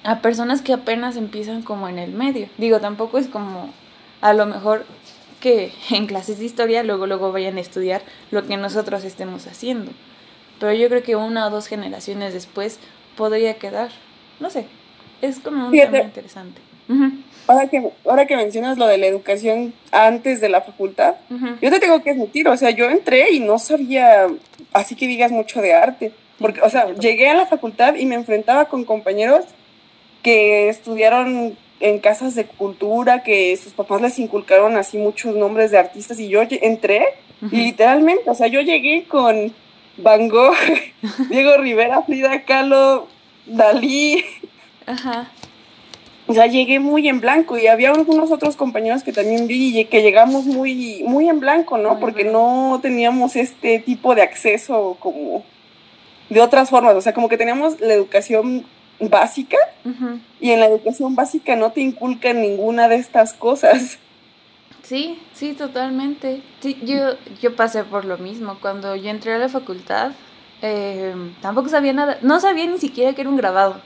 [0.04, 2.50] a personas que apenas empiezan como en el medio.
[2.58, 3.72] Digo, tampoco es como
[4.22, 4.86] a lo mejor
[5.40, 8.02] que en clases de historia luego luego vayan a estudiar
[8.32, 9.92] lo que nosotros estemos haciendo.
[10.60, 12.80] Pero yo creo que una o dos generaciones después
[13.16, 13.90] podría quedar,
[14.40, 14.66] no sé,
[15.22, 16.62] es como un tema interesante.
[17.48, 21.16] Ahora que, ahora que mencionas lo de la educación antes de la facultad,
[21.62, 24.28] yo te tengo que admitir, o sea, yo entré y no sabía,
[24.74, 28.16] así que digas mucho de arte, porque, o sea, llegué a la facultad y me
[28.16, 29.46] enfrentaba con compañeros
[30.24, 35.78] que estudiaron en casas de cultura, que sus papás les inculcaron así muchos nombres de
[35.78, 37.06] artistas y yo entré
[37.52, 39.54] y literalmente, o sea, yo llegué con
[39.98, 40.56] Van Gogh,
[41.30, 43.08] Diego Rivera, Frida Kahlo,
[43.46, 44.24] Dalí.
[44.86, 45.32] Ajá
[46.28, 50.02] o sea, llegué muy en blanco y había algunos otros compañeros que también vi que
[50.02, 52.00] llegamos muy, muy en blanco, ¿no?
[52.00, 55.46] Porque no teníamos este tipo de acceso como
[56.30, 58.66] de otras formas, o sea, como que teníamos la educación
[59.00, 59.58] básica
[60.40, 64.00] y en la educación básica no te inculcan ninguna de estas cosas.
[64.84, 66.42] Sí, sí, totalmente.
[66.62, 68.58] Sí, yo, yo pasé por lo mismo.
[68.62, 70.12] Cuando yo entré a la facultad,
[70.62, 73.82] eh, tampoco sabía nada, no sabía ni siquiera que era un grabado,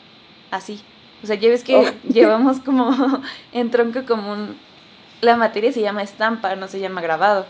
[0.52, 0.80] así.
[1.24, 1.86] O sea, ya ves que oh.
[2.14, 3.22] llevamos como
[3.52, 4.58] en tronco común,
[5.22, 7.46] la materia se llama estampa, no se llama grabado.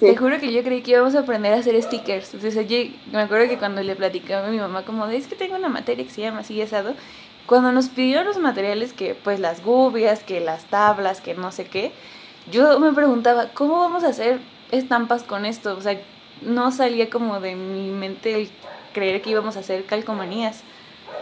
[0.00, 2.34] Te juro que yo creí que íbamos a aprender a hacer stickers.
[2.34, 2.78] O sea, yo
[3.12, 5.68] me acuerdo que cuando le platicaba a mi mamá como de, es que tengo una
[5.68, 6.94] materia que se llama así asado,
[7.46, 11.66] cuando nos pidió los materiales que pues las gubias, que las tablas, que no sé
[11.66, 11.92] qué,
[12.50, 15.76] yo me preguntaba, ¿cómo vamos a hacer estampas con esto?
[15.76, 16.00] O sea,
[16.42, 18.50] no salía como de mi mente el
[18.94, 20.62] creer que íbamos a hacer calcomanías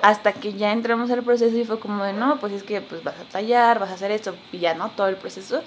[0.02, 3.02] hasta que ya entramos al proceso y fue como de, no, pues es que pues
[3.02, 5.62] vas a tallar, vas a hacer esto, y ya no, todo el proceso.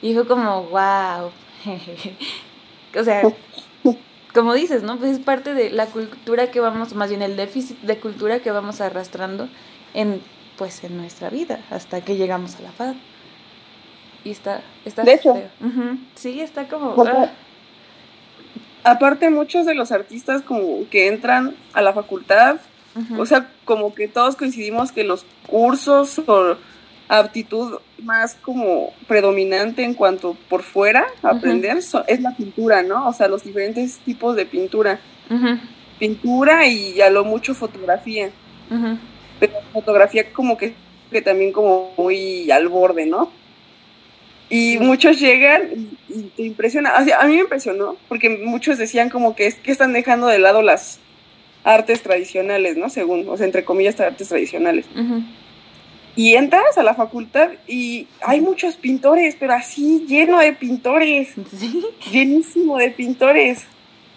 [0.00, 1.32] Y fue como, wow.
[2.96, 3.22] o sea,
[4.34, 4.98] como dices, ¿no?
[4.98, 8.50] Pues es parte de la cultura que vamos, más bien el déficit de cultura que
[8.50, 9.48] vamos arrastrando
[9.94, 10.20] en,
[10.56, 12.96] pues, en nuestra vida, hasta que llegamos a la paz.
[14.24, 15.34] Y está, está de hecho,
[16.14, 16.94] sí, está como...
[17.04, 17.30] Ah.
[18.84, 22.58] Aparte, muchos de los artistas como que entran a la facultad
[23.18, 26.56] o sea, como que todos coincidimos que los cursos o
[27.08, 33.08] aptitud más como predominante en cuanto por fuera aprender es la pintura, ¿no?
[33.08, 35.00] O sea, los diferentes tipos de pintura.
[35.98, 38.30] Pintura y a lo mucho fotografía.
[39.40, 40.74] Pero fotografía como que,
[41.10, 43.30] que también como muy al borde, ¿no?
[44.48, 46.94] Y muchos llegan y, te impresiona.
[47.00, 50.26] O sea, a mí me impresionó, porque muchos decían como que es que están dejando
[50.26, 51.00] de lado las
[51.64, 52.90] artes tradicionales, ¿no?
[52.90, 54.86] Según, o sea, entre comillas, artes tradicionales.
[56.14, 61.34] Y entras a la facultad y hay muchos pintores, pero así lleno de pintores.
[61.56, 61.86] Sí.
[62.10, 63.64] Llenísimo de pintores.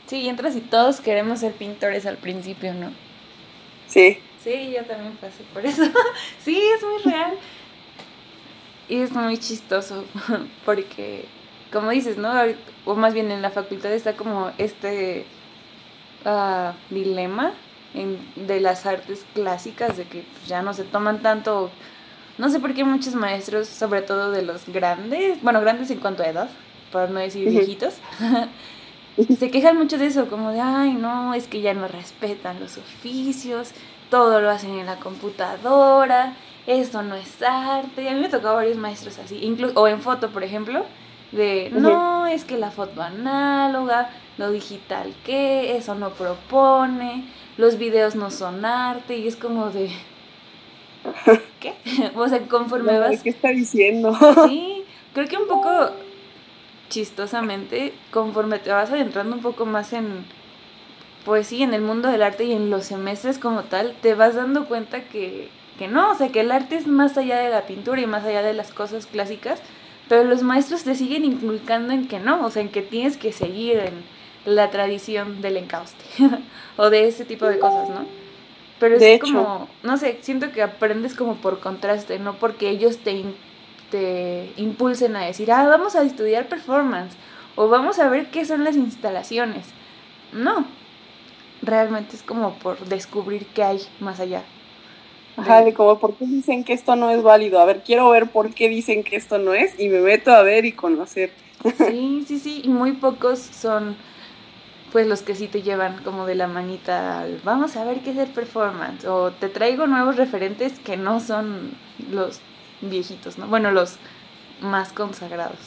[0.08, 2.92] Sí, entras y todos queremos ser pintores al principio, ¿no?
[3.88, 4.20] Sí.
[4.44, 5.84] Sí, yo también pasé por eso.
[6.44, 7.34] sí, es muy real.
[8.90, 10.04] Y es muy chistoso
[10.66, 11.26] porque,
[11.72, 12.34] como dices, ¿no?
[12.84, 15.26] O más bien en la facultad está como este
[16.26, 17.54] uh, dilema
[17.96, 21.70] en, de las artes clásicas, de que pues, ya no se toman tanto,
[22.38, 26.24] no sé por qué muchos maestros, sobre todo de los grandes, bueno, grandes en cuanto
[26.24, 26.50] a edad,
[26.92, 27.96] para no decir viejitos,
[29.40, 32.78] se quejan mucho de eso, como de, ay, no, es que ya no respetan los
[32.78, 33.72] oficios,
[34.10, 36.34] todo lo hacen en la computadora,
[36.68, 38.04] eso no es arte.
[38.04, 40.86] Y a mí me tocó varios maestros así, incluso, o en foto, por ejemplo,
[41.32, 47.26] de, no, es que la foto análoga, lo digital qué, eso no propone,
[47.58, 49.90] los videos no son arte, y es como de...
[51.60, 51.74] ¿Qué?
[52.16, 53.22] o sea, conforme vas...
[53.22, 54.18] ¿Qué está diciendo?
[54.48, 55.92] sí, creo que un poco
[56.90, 60.26] chistosamente, conforme te vas adentrando un poco más en,
[61.26, 64.36] pues sí, en el mundo del arte y en los semestres como tal, te vas
[64.36, 67.64] dando cuenta que, que no, o sea, que el arte es más allá de la
[67.64, 69.62] pintura y más allá de las cosas clásicas,
[70.08, 73.32] pero los maestros te siguen inculcando en que no, o sea, en que tienes que
[73.32, 74.15] seguir en
[74.46, 76.06] la tradición del encauste
[76.78, 78.06] o de ese tipo de cosas, ¿no?
[78.80, 83.24] Pero es como, no sé, siento que aprendes como por contraste, no porque ellos te,
[83.90, 87.16] te impulsen a decir, ah, vamos a estudiar performance
[87.56, 89.68] o vamos a ver qué son las instalaciones.
[90.34, 90.66] No,
[91.62, 94.44] realmente es como por descubrir qué hay más allá.
[95.38, 97.60] Ajá, de como por qué dicen que esto no es válido.
[97.60, 100.44] A ver, quiero ver por qué dicen que esto no es y me meto a
[100.44, 101.32] ver y conocer.
[101.78, 103.96] Sí, sí, sí, y muy pocos son
[104.96, 108.12] pues los que sí te llevan como de la manita al vamos a ver qué
[108.12, 111.72] es el performance o te traigo nuevos referentes que no son
[112.10, 112.40] los
[112.80, 113.48] viejitos, ¿no?
[113.48, 113.98] Bueno, los
[114.62, 115.60] más consagrados.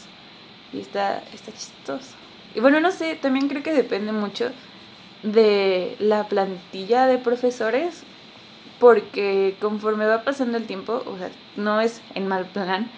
[0.73, 2.15] Y está, está chistoso.
[2.55, 4.51] Y bueno, no sé, también creo que depende mucho
[5.23, 8.05] de la plantilla de profesores,
[8.81, 12.91] porque conforme va pasando el tiempo, o sea, no es en mal plan,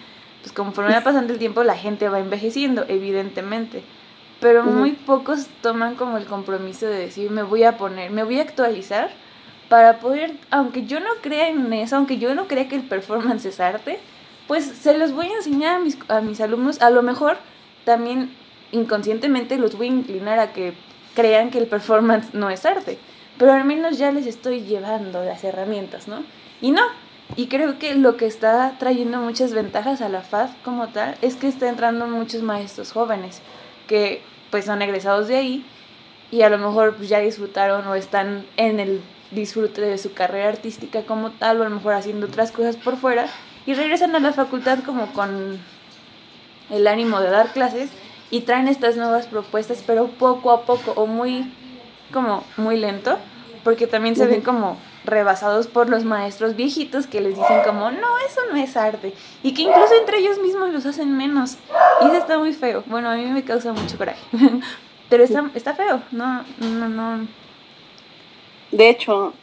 [0.43, 3.83] pues conforme va pasando el tiempo la gente va envejeciendo, evidentemente.
[4.41, 8.39] Pero muy pocos toman como el compromiso de decir, me voy a poner, me voy
[8.39, 9.11] a actualizar
[9.69, 13.45] para poder, aunque yo no crea en eso, aunque yo no crea que el performance
[13.45, 13.99] es arte,
[14.47, 17.37] pues se los voy a enseñar a mis, a mis alumnos, a lo mejor
[17.85, 18.35] también
[18.71, 20.73] inconscientemente los voy a inclinar a que
[21.15, 22.97] crean que el performance no es arte,
[23.37, 26.23] pero al menos ya les estoy llevando las herramientas, ¿no?
[26.61, 26.83] Y no,
[27.35, 31.35] y creo que lo que está trayendo muchas ventajas a la FAD como tal es
[31.35, 33.41] que está entrando muchos maestros jóvenes
[33.87, 35.65] que pues son egresados de ahí
[36.29, 40.49] y a lo mejor pues, ya disfrutaron o están en el disfrute de su carrera
[40.49, 43.27] artística como tal o a lo mejor haciendo otras cosas por fuera
[43.65, 45.59] y regresan a la facultad como con
[46.69, 47.89] el ánimo de dar clases
[48.29, 51.51] y traen estas nuevas propuestas, pero poco a poco o muy
[52.13, 53.17] como muy lento,
[53.63, 58.19] porque también se ven como rebasados por los maestros viejitos que les dicen como, no,
[58.27, 59.13] eso no es arte.
[59.43, 61.57] Y que incluso entre ellos mismos los hacen menos.
[62.01, 62.83] Y eso está muy feo.
[62.85, 64.21] Bueno, a mí me causa mucho coraje.
[65.09, 66.01] Pero está, está feo.
[66.11, 67.27] No, no, no.
[68.71, 69.33] De hecho,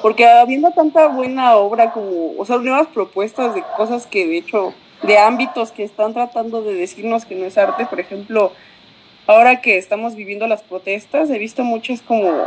[0.00, 4.74] porque habiendo tanta buena obra como, o sea, nuevas propuestas de cosas que de hecho
[5.02, 7.86] de ámbitos que están tratando de decirnos que no es arte.
[7.86, 8.52] Por ejemplo,
[9.26, 12.46] ahora que estamos viviendo las protestas, he visto muchas como,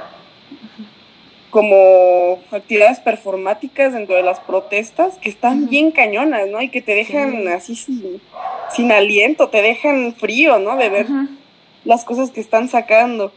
[1.55, 6.61] como actividades performáticas dentro de las protestas que están bien cañonas, ¿no?
[6.61, 10.75] Y que te dejan así sin, aliento, te dejan frío, ¿no?
[10.75, 11.07] De ver
[11.85, 13.31] las cosas que están sacando.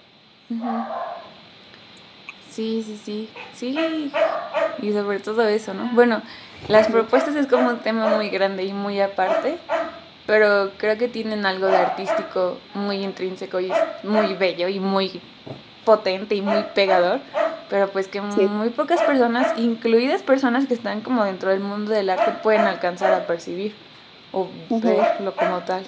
[2.51, 4.11] Sí, sí, sí, sí.
[4.83, 5.89] Y sobre todo eso, ¿no?
[5.93, 6.21] Bueno,
[6.67, 9.59] las propuestas es como un tema muy grande y muy aparte,
[10.27, 13.71] pero creo que tienen algo de artístico muy intrínseco y
[14.03, 15.21] muy bello y muy
[15.89, 17.21] potente y muy pegador,
[17.71, 22.11] pero pues que muy pocas personas, incluidas personas que están como dentro del mundo del
[22.11, 23.75] arte, pueden alcanzar a percibir
[24.31, 25.85] o verlo como tal.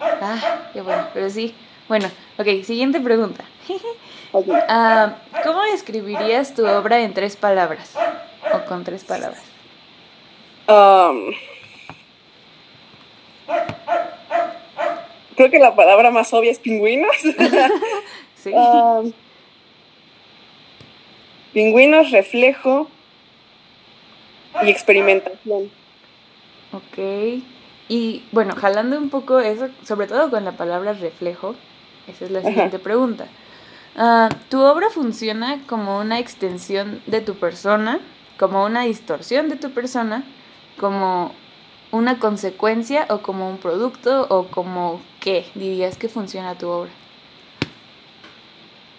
[0.00, 1.54] Ah, qué bueno, pero sí.
[1.86, 3.44] Bueno, ok, siguiente pregunta.
[4.68, 7.96] Ah, ¿Cómo describirías tu obra en tres palabras?
[8.54, 9.42] O con tres palabras.
[15.34, 17.16] creo que la palabra más obvia es pingüinos.
[18.42, 18.52] sí.
[21.52, 22.88] pingüinos, reflejo
[24.62, 25.70] y experimentación.
[26.72, 27.42] Ok.
[27.88, 31.56] Y bueno, jalando un poco eso, sobre todo con la palabra reflejo,
[32.06, 33.26] esa es la siguiente pregunta.
[33.96, 37.98] Ah, ¿Tu obra funciona como una extensión de tu persona,
[38.38, 40.24] como una distorsión de tu persona,
[40.78, 41.32] como
[41.90, 46.90] una consecuencia o como un producto o como qué dirías que funciona tu obra?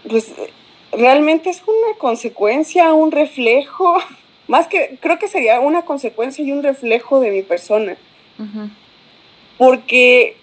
[0.09, 0.33] Pues
[0.91, 3.97] realmente es una consecuencia, un reflejo,
[4.47, 7.97] más que creo que sería una consecuencia y un reflejo de mi persona.
[9.57, 10.35] Porque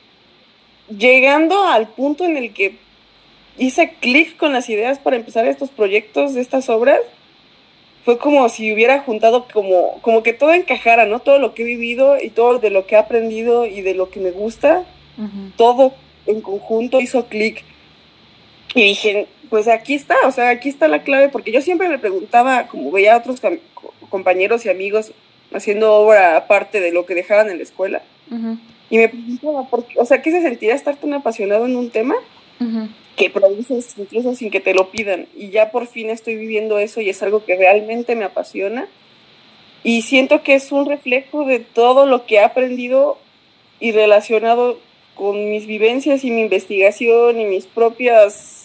[0.88, 2.76] llegando al punto en el que
[3.58, 7.00] hice clic con las ideas para empezar estos proyectos, estas obras,
[8.04, 11.20] fue como si hubiera juntado como, como que todo encajara, ¿no?
[11.20, 14.08] Todo lo que he vivido y todo de lo que he aprendido y de lo
[14.10, 14.84] que me gusta,
[15.56, 15.92] todo
[16.26, 17.64] en conjunto hizo clic.
[18.74, 21.98] Y dije, pues aquí está, o sea, aquí está la clave, porque yo siempre me
[21.98, 23.40] preguntaba, como veía a otros
[24.08, 25.12] compañeros y amigos
[25.52, 28.02] haciendo obra aparte de lo que dejaban en la escuela,
[28.90, 31.90] y me preguntaba, por qué, o sea, ¿qué se sentía estar tan apasionado en un
[31.90, 32.14] tema?
[33.18, 35.26] que produces incluso sin que te lo pidan.
[35.36, 38.88] Y ya por fin estoy viviendo eso y es algo que realmente me apasiona.
[39.82, 43.18] Y siento que es un reflejo de todo lo que he aprendido
[43.80, 44.78] y relacionado
[45.14, 48.57] con mis vivencias y mi investigación y mis propias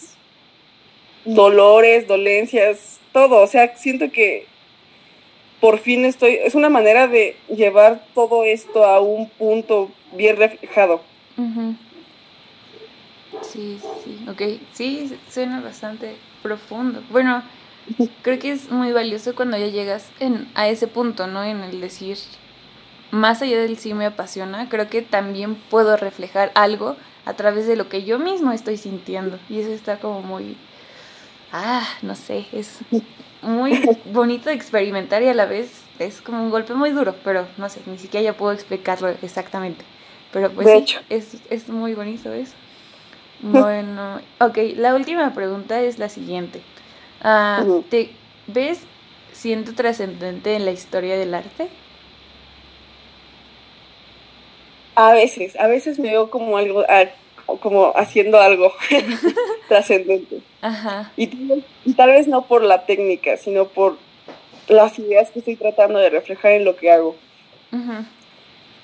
[1.24, 3.42] dolores, dolencias, todo.
[3.42, 4.46] O sea, siento que
[5.60, 11.00] por fin estoy, es una manera de llevar todo esto a un punto bien reflejado.
[13.42, 14.42] Sí, sí, ok.
[14.72, 17.02] Sí, suena bastante profundo.
[17.10, 17.42] Bueno,
[18.22, 21.42] creo que es muy valioso cuando ya llegas en, a ese punto, ¿no?
[21.44, 22.18] En el decir,
[23.10, 27.76] más allá del sí me apasiona, creo que también puedo reflejar algo a través de
[27.76, 29.38] lo que yo mismo estoy sintiendo.
[29.48, 30.56] Y eso está como muy,
[31.54, 32.80] ah, no sé, es
[33.40, 33.80] muy
[34.12, 37.68] bonito de experimentar y a la vez es como un golpe muy duro, pero no
[37.68, 39.84] sé, ni siquiera ya puedo explicarlo exactamente.
[40.32, 42.54] Pero pues sí, es, es muy bonito eso.
[43.40, 46.60] Bueno, ok, la última pregunta es la siguiente.
[47.22, 48.10] Ah, ¿Te
[48.48, 48.80] ves
[49.32, 51.68] siendo trascendente en la historia del arte?
[54.96, 57.04] A veces, a veces me veo como algo, ah,
[57.60, 58.72] como haciendo algo
[59.68, 60.40] trascendente.
[60.60, 61.12] Ajá.
[61.16, 61.26] Y,
[61.94, 63.98] tal vez no por la técnica, sino por
[64.68, 67.16] las ideas que estoy tratando de reflejar en lo que hago.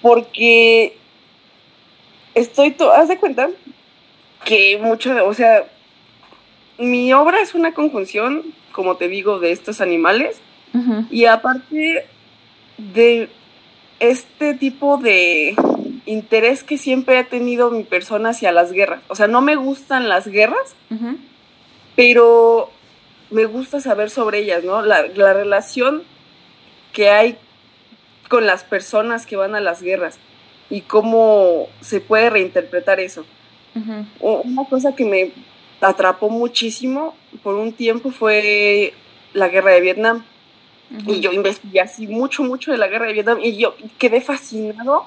[0.02, 0.96] Porque
[2.34, 3.50] estoy, haz de cuenta
[4.44, 5.64] que mucho, o sea,
[6.78, 8.42] mi obra es una conjunción,
[8.72, 10.40] como te digo, de estos animales
[11.10, 12.06] y aparte
[12.78, 13.28] de
[13.98, 15.56] este tipo de
[16.10, 19.02] interés que siempre ha tenido mi persona hacia las guerras.
[19.08, 20.74] O sea, no me gustan las guerras,
[21.96, 22.70] pero
[23.30, 24.82] me gusta saber sobre ellas, ¿no?
[24.82, 26.02] La, la relación
[26.92, 27.36] que hay
[28.28, 30.18] con las personas que van a las guerras
[30.68, 33.24] y cómo se puede reinterpretar eso.
[34.20, 35.32] Una cosa que me
[35.80, 38.94] atrapó muchísimo por un tiempo fue
[39.32, 40.24] la guerra de Vietnam.
[41.06, 45.06] Y yo investigué así mucho, mucho de la guerra de Vietnam y yo quedé fascinado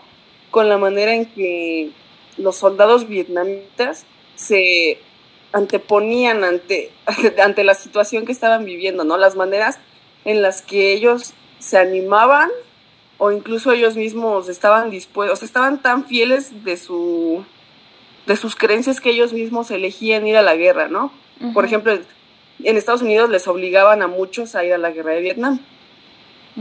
[0.54, 1.89] con la manera en que
[2.38, 4.99] los soldados vietnamitas se
[5.51, 6.91] anteponían ante,
[7.43, 9.18] ante la situación que estaban viviendo, ¿no?
[9.18, 9.80] Las maneras
[10.26, 12.51] en las que ellos se animaban
[13.18, 17.43] o incluso ellos mismos estaban dispuestos, estaban tan fieles de su
[18.28, 21.12] de sus creencias que ellos mismos elegían ir a la guerra, ¿no?
[21.56, 21.97] Por ejemplo,
[22.64, 25.60] en Estados Unidos les obligaban a muchos a ir a la guerra de Vietnam.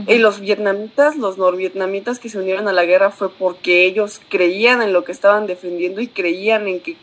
[0.07, 4.81] Y los vietnamitas, los norvietnamitas que se unieron a la guerra fue porque ellos creían
[4.81, 6.97] en lo que estaban defendiendo y creían en que,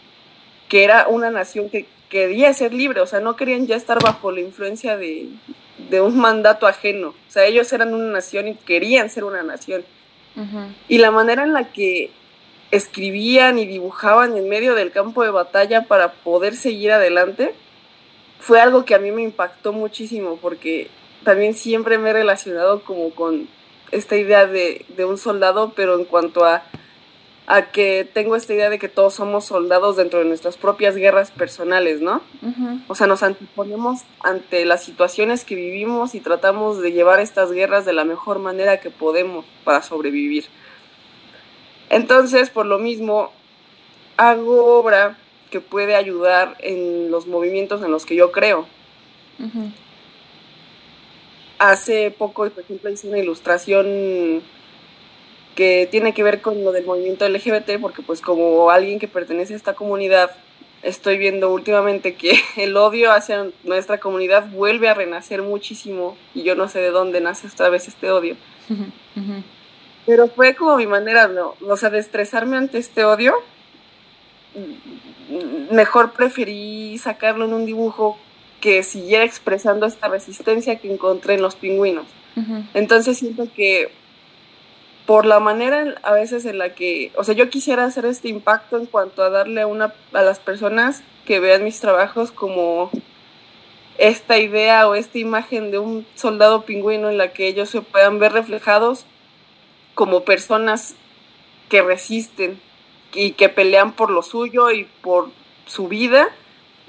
[0.69, 4.33] que era una nación que quería ser libre, o sea, no querían ya estar bajo
[4.33, 5.29] la influencia de,
[5.89, 7.09] de un mandato ajeno.
[7.09, 9.85] O sea, ellos eran una nación y querían ser una nación.
[10.89, 12.11] Y la manera en la que
[12.71, 17.53] escribían y dibujaban en medio del campo de batalla para poder seguir adelante,
[18.39, 20.89] fue algo que a mí me impactó muchísimo porque
[21.25, 23.49] también siempre me he relacionado como con
[23.91, 26.63] esta idea de, un soldado, pero en cuanto a,
[27.47, 31.31] a, que tengo esta idea de que todos somos soldados dentro de nuestras propias guerras
[31.31, 32.23] personales, ¿no?
[32.89, 37.85] O sea, nos anteponemos ante las situaciones que vivimos y tratamos de llevar estas guerras
[37.85, 40.47] de la mejor manera que podemos para sobrevivir.
[41.89, 43.33] Entonces, por lo mismo,
[44.17, 45.19] hago obra
[45.51, 48.67] que puede ayudar en los movimientos en los que yo creo.
[51.61, 54.43] Hace poco, por ejemplo, hice una ilustración
[55.55, 59.53] que tiene que ver con lo del movimiento LGBT, porque pues como alguien que pertenece
[59.53, 60.31] a esta comunidad,
[60.83, 66.55] estoy viendo últimamente que el odio hacia nuestra comunidad vuelve a renacer muchísimo y yo
[66.55, 68.37] no sé de dónde nace otra vez este odio.
[70.07, 71.57] Pero fue como mi manera, ¿no?
[71.69, 73.35] O sea, de estresarme ante este odio.
[75.71, 78.19] Mejor preferí sacarlo en un dibujo
[78.61, 82.07] que siguiera expresando esta resistencia que encontré en los pingüinos.
[82.75, 83.91] Entonces siento que
[85.05, 88.79] por la manera a veces en la que, o sea, yo quisiera hacer este impacto
[88.79, 92.91] en cuanto a darle a, una, a las personas que vean mis trabajos como
[93.99, 98.19] esta idea o esta imagen de un soldado pingüino en la que ellos se puedan
[98.19, 99.05] ver reflejados
[99.95, 100.95] como personas
[101.69, 102.61] que resisten
[103.13, 105.31] y que pelean por lo suyo y por
[105.67, 106.31] su vida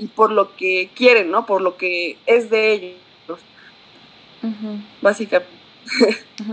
[0.01, 1.45] y por lo que quieren, ¿no?
[1.45, 3.39] Por lo que es de ellos.
[4.99, 5.53] Básicamente.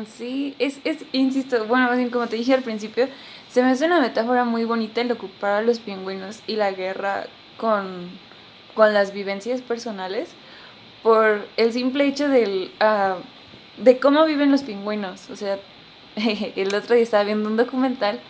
[0.07, 3.09] Sí, es, es, insisto, bueno, más bien como te dije al principio,
[3.49, 7.27] se me hace una metáfora muy bonita el ocupar a los pingüinos y la guerra
[7.57, 8.11] con,
[8.75, 10.29] con las vivencias personales
[11.03, 15.31] por el simple hecho del, uh, de cómo viven los pingüinos.
[15.31, 15.59] O sea,
[16.17, 18.21] el otro día estaba viendo un documental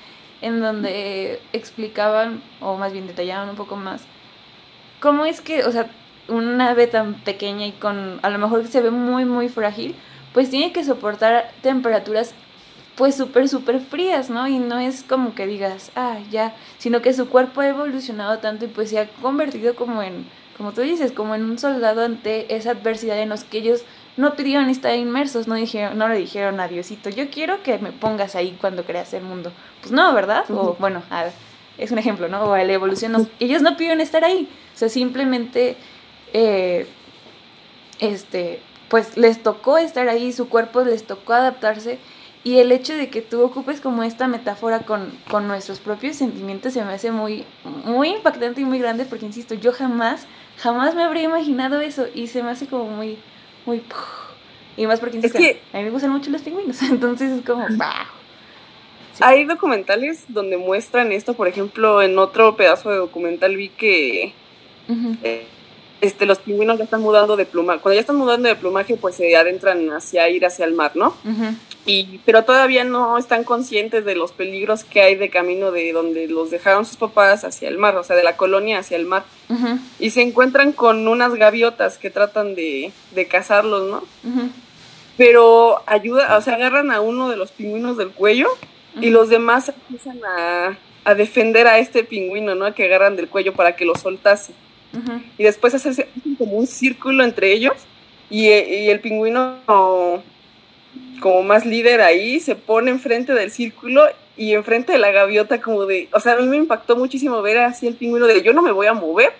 [0.42, 4.06] en donde explicaban, o más bien detallaban un poco más,
[5.00, 5.90] cómo es que, o sea,
[6.28, 9.94] una ave tan pequeña y con, a lo mejor se ve muy, muy frágil,
[10.32, 12.34] pues tiene que soportar temperaturas
[12.96, 14.48] pues súper, súper frías, ¿no?
[14.48, 18.64] Y no es como que digas, ah, ya, sino que su cuerpo ha evolucionado tanto
[18.64, 20.26] y pues se ha convertido como en,
[20.56, 23.84] como tú dices, como en un soldado ante esa adversidad en los que ellos
[24.16, 27.92] no pidieron estar inmersos, no dijeron, no le dijeron a Diosito, yo quiero que me
[27.92, 29.52] pongas ahí cuando creas el mundo.
[29.80, 30.44] Pues no, ¿verdad?
[30.50, 31.04] O bueno,
[31.78, 32.44] es un ejemplo, ¿no?
[32.44, 35.76] O la evolución, ellos no pidieron estar ahí, o sea, simplemente,
[36.32, 36.86] eh,
[38.00, 41.98] este, pues les tocó estar ahí, su cuerpo les tocó adaptarse
[42.44, 46.72] y el hecho de que tú ocupes como esta metáfora con, con nuestros propios sentimientos
[46.72, 47.44] se me hace muy,
[47.84, 50.26] muy impactante y muy grande porque, insisto, yo jamás,
[50.58, 53.18] jamás me habría imaginado eso y se me hace como muy
[53.68, 53.82] muy...
[54.76, 57.66] Y más porque es que, a mí me gustan mucho los pingüinos, entonces es como...
[59.20, 64.32] Hay documentales donde muestran esto, por ejemplo, en otro pedazo de documental vi que
[65.22, 65.46] eh,
[66.00, 67.80] este, los pingüinos ya están mudando de plumaje.
[67.80, 71.14] Cuando ya están mudando de plumaje, pues se adentran hacia ir hacia el mar, ¿no?
[71.84, 76.28] y, pero todavía no están conscientes de los peligros que hay de camino de donde
[76.28, 79.24] los dejaron sus papás hacia el mar, o sea, de la colonia hacia el mar.
[79.98, 84.04] Y se encuentran con unas gaviotas que tratan de, de cazarlos, ¿no?
[85.16, 88.48] Pero ayuda, o sea, agarran a uno de los pingüinos del cuello
[89.00, 92.74] y los demás empiezan a, a defender a este pingüino, ¿no?
[92.74, 94.52] Que agarran del cuello para que lo soltase.
[95.36, 95.94] Y después hacen
[96.38, 97.74] como un círculo entre ellos
[98.30, 104.06] y, el pingüino como, más líder ahí se pone enfrente del círculo
[104.38, 107.58] y enfrente de la gaviota como de, o sea, a mí me impactó muchísimo ver
[107.58, 109.32] así el pingüino de yo no me voy a mover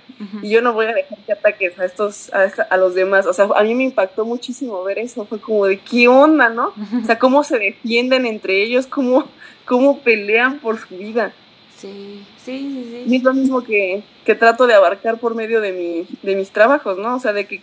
[0.43, 3.33] y yo no voy a dejar que ataques a estos, a, a, los demás, o
[3.33, 6.73] sea, a mí me impactó muchísimo ver eso, fue como de qué onda, ¿no?
[7.01, 9.29] O sea, cómo se defienden entre ellos, cómo,
[9.65, 11.33] cómo pelean por su vida.
[11.77, 13.05] Sí, sí, sí, sí.
[13.07, 16.51] Y es lo mismo que, que trato de abarcar por medio de, mi, de mis
[16.51, 17.15] trabajos, ¿no?
[17.15, 17.63] O sea, de que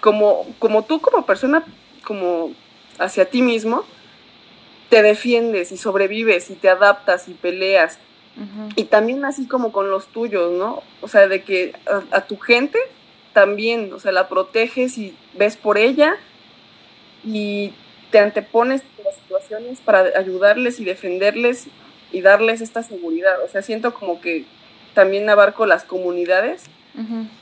[0.00, 1.62] como, como tú como persona,
[2.02, 2.50] como
[2.98, 3.84] hacia ti mismo,
[4.88, 7.98] te defiendes y sobrevives y te adaptas y peleas.
[8.76, 10.84] Y también así como con los tuyos, ¿no?
[11.00, 11.74] O sea, de que
[12.12, 12.78] a, tu gente
[13.32, 16.16] también, o sea, la proteges y ves por ella
[17.24, 17.72] y
[18.12, 21.66] te antepones a las situaciones para ayudarles y defenderles
[22.12, 23.42] y darles esta seguridad.
[23.44, 24.44] O sea, siento como que
[24.94, 26.64] también abarco las comunidades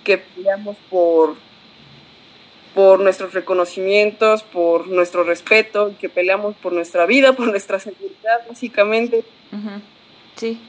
[0.02, 1.36] que peleamos por,
[2.76, 9.24] por nuestros reconocimientos, por nuestro respeto, que peleamos por nuestra vida, por nuestra seguridad, básicamente.
[10.34, 10.60] Sí.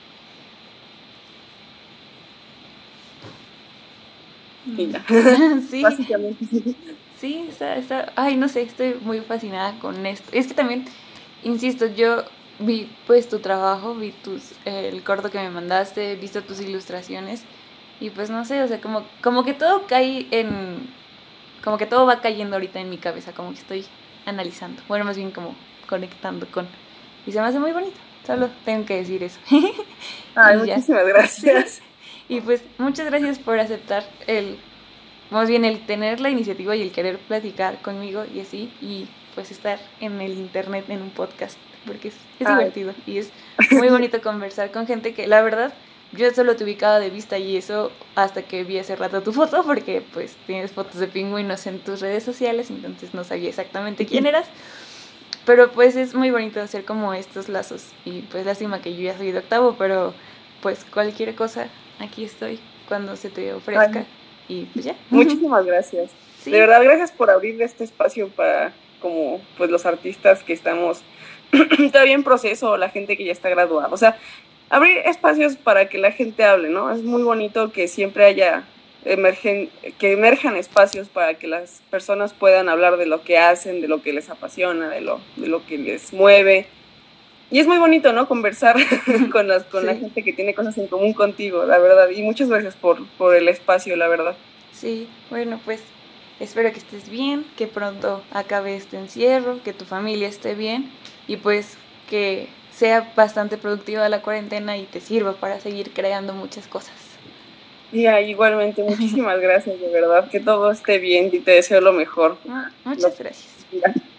[4.77, 5.05] Y ya.
[5.69, 5.81] sí.
[5.81, 6.77] Básicamente sí.
[7.19, 10.29] Sí, está, está, ay, no sé, estoy muy fascinada con esto.
[10.31, 10.85] Es que también,
[11.43, 12.23] insisto, yo
[12.59, 17.43] vi pues tu trabajo, vi tus, el corto que me mandaste, he visto tus ilustraciones
[17.99, 20.87] y pues no sé, o sea, como, como que todo cae en,
[21.63, 23.85] como que todo va cayendo ahorita en mi cabeza, como que estoy
[24.25, 25.55] analizando, bueno, más bien como
[25.87, 26.67] conectando con,
[27.25, 29.39] y se me hace muy bonito, solo tengo que decir eso.
[30.35, 31.81] Ay, muchísimas gracias.
[32.29, 34.59] Y pues muchas gracias por aceptar el,
[35.29, 39.49] más bien el tener la iniciativa y el querer platicar conmigo y así, y pues
[39.49, 43.31] estar en el internet en un podcast porque es, divertido y es
[43.71, 45.73] muy bonito conversar con gente que la verdad
[46.13, 49.63] yo solo te ubicaba de vista y eso hasta que vi hace rato tu foto
[49.63, 54.25] porque pues tienes fotos de pingüinos en tus redes sociales entonces no sabía exactamente quién
[54.25, 54.47] eras.
[55.45, 59.17] Pero pues es muy bonito hacer como estos lazos y pues lástima que yo ya
[59.17, 60.13] soy de octavo pero
[60.61, 61.67] pues cualquier cosa
[61.99, 64.05] aquí estoy cuando se te ofrezca
[64.47, 64.95] y pues ya.
[65.09, 66.11] Muchísimas gracias.
[66.45, 71.01] De verdad gracias por abrir este espacio para como pues los artistas que estamos
[71.91, 73.89] todavía en proceso, la gente que ya está graduada.
[73.91, 74.17] O sea,
[74.69, 76.91] abrir espacios para que la gente hable, ¿no?
[76.91, 78.63] Es muy bonito que siempre haya
[79.05, 83.87] emergen, que emerjan espacios para que las personas puedan hablar de lo que hacen, de
[83.87, 86.67] lo que les apasiona, de lo, de lo que les mueve.
[87.49, 88.27] Y es muy bonito, ¿no?
[88.27, 88.75] Conversar
[89.31, 92.09] con, las, con la gente que tiene cosas en común contigo, la verdad.
[92.09, 94.35] Y muchas gracias por, por el espacio, la verdad.
[94.73, 95.81] Sí, bueno, pues
[96.39, 100.91] espero que estés bien, que pronto acabe este encierro, que tu familia esté bien
[101.27, 101.77] y pues
[102.09, 102.47] que
[102.77, 106.93] sea bastante productiva la cuarentena y te sirva para seguir creando muchas cosas.
[107.91, 112.37] Ya, igualmente, muchísimas gracias, de verdad, que todo esté bien y te deseo lo mejor.
[112.47, 113.47] Ah, muchas gracias.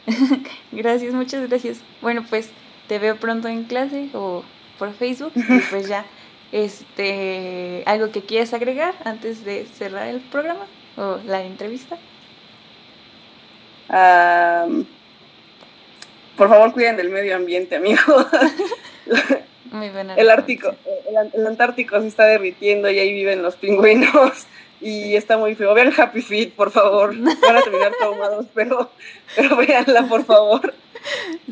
[0.73, 1.81] gracias, muchas gracias.
[2.03, 2.51] Bueno, pues
[2.89, 4.43] te veo pronto en clase o
[4.79, 6.05] por Facebook y pues ya,
[6.51, 11.97] este, algo que quieras agregar antes de cerrar el programa o la entrevista.
[16.39, 18.01] Por favor, cuiden del medio ambiente, amigo.
[19.73, 20.15] Muy buena.
[20.15, 20.75] El, Ártico,
[21.35, 24.47] el, Antártico se está derritiendo y ahí viven los pingüinos
[24.81, 25.75] y está muy feo.
[25.75, 27.15] Vean Happy Feet, por favor.
[27.19, 28.91] Van a terminar traumados, pero,
[29.37, 30.73] pero véanla, por favor.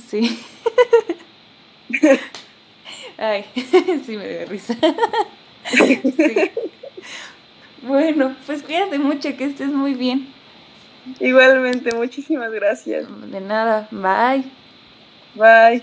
[0.09, 0.43] Sí.
[3.19, 3.45] Ay,
[4.07, 4.75] sí me dio risa.
[7.83, 10.33] Bueno, pues cuídate mucho, que estés muy bien.
[11.21, 13.07] Igualmente, muchísimas gracias.
[13.31, 14.45] De nada, bye.
[15.37, 15.83] Bye.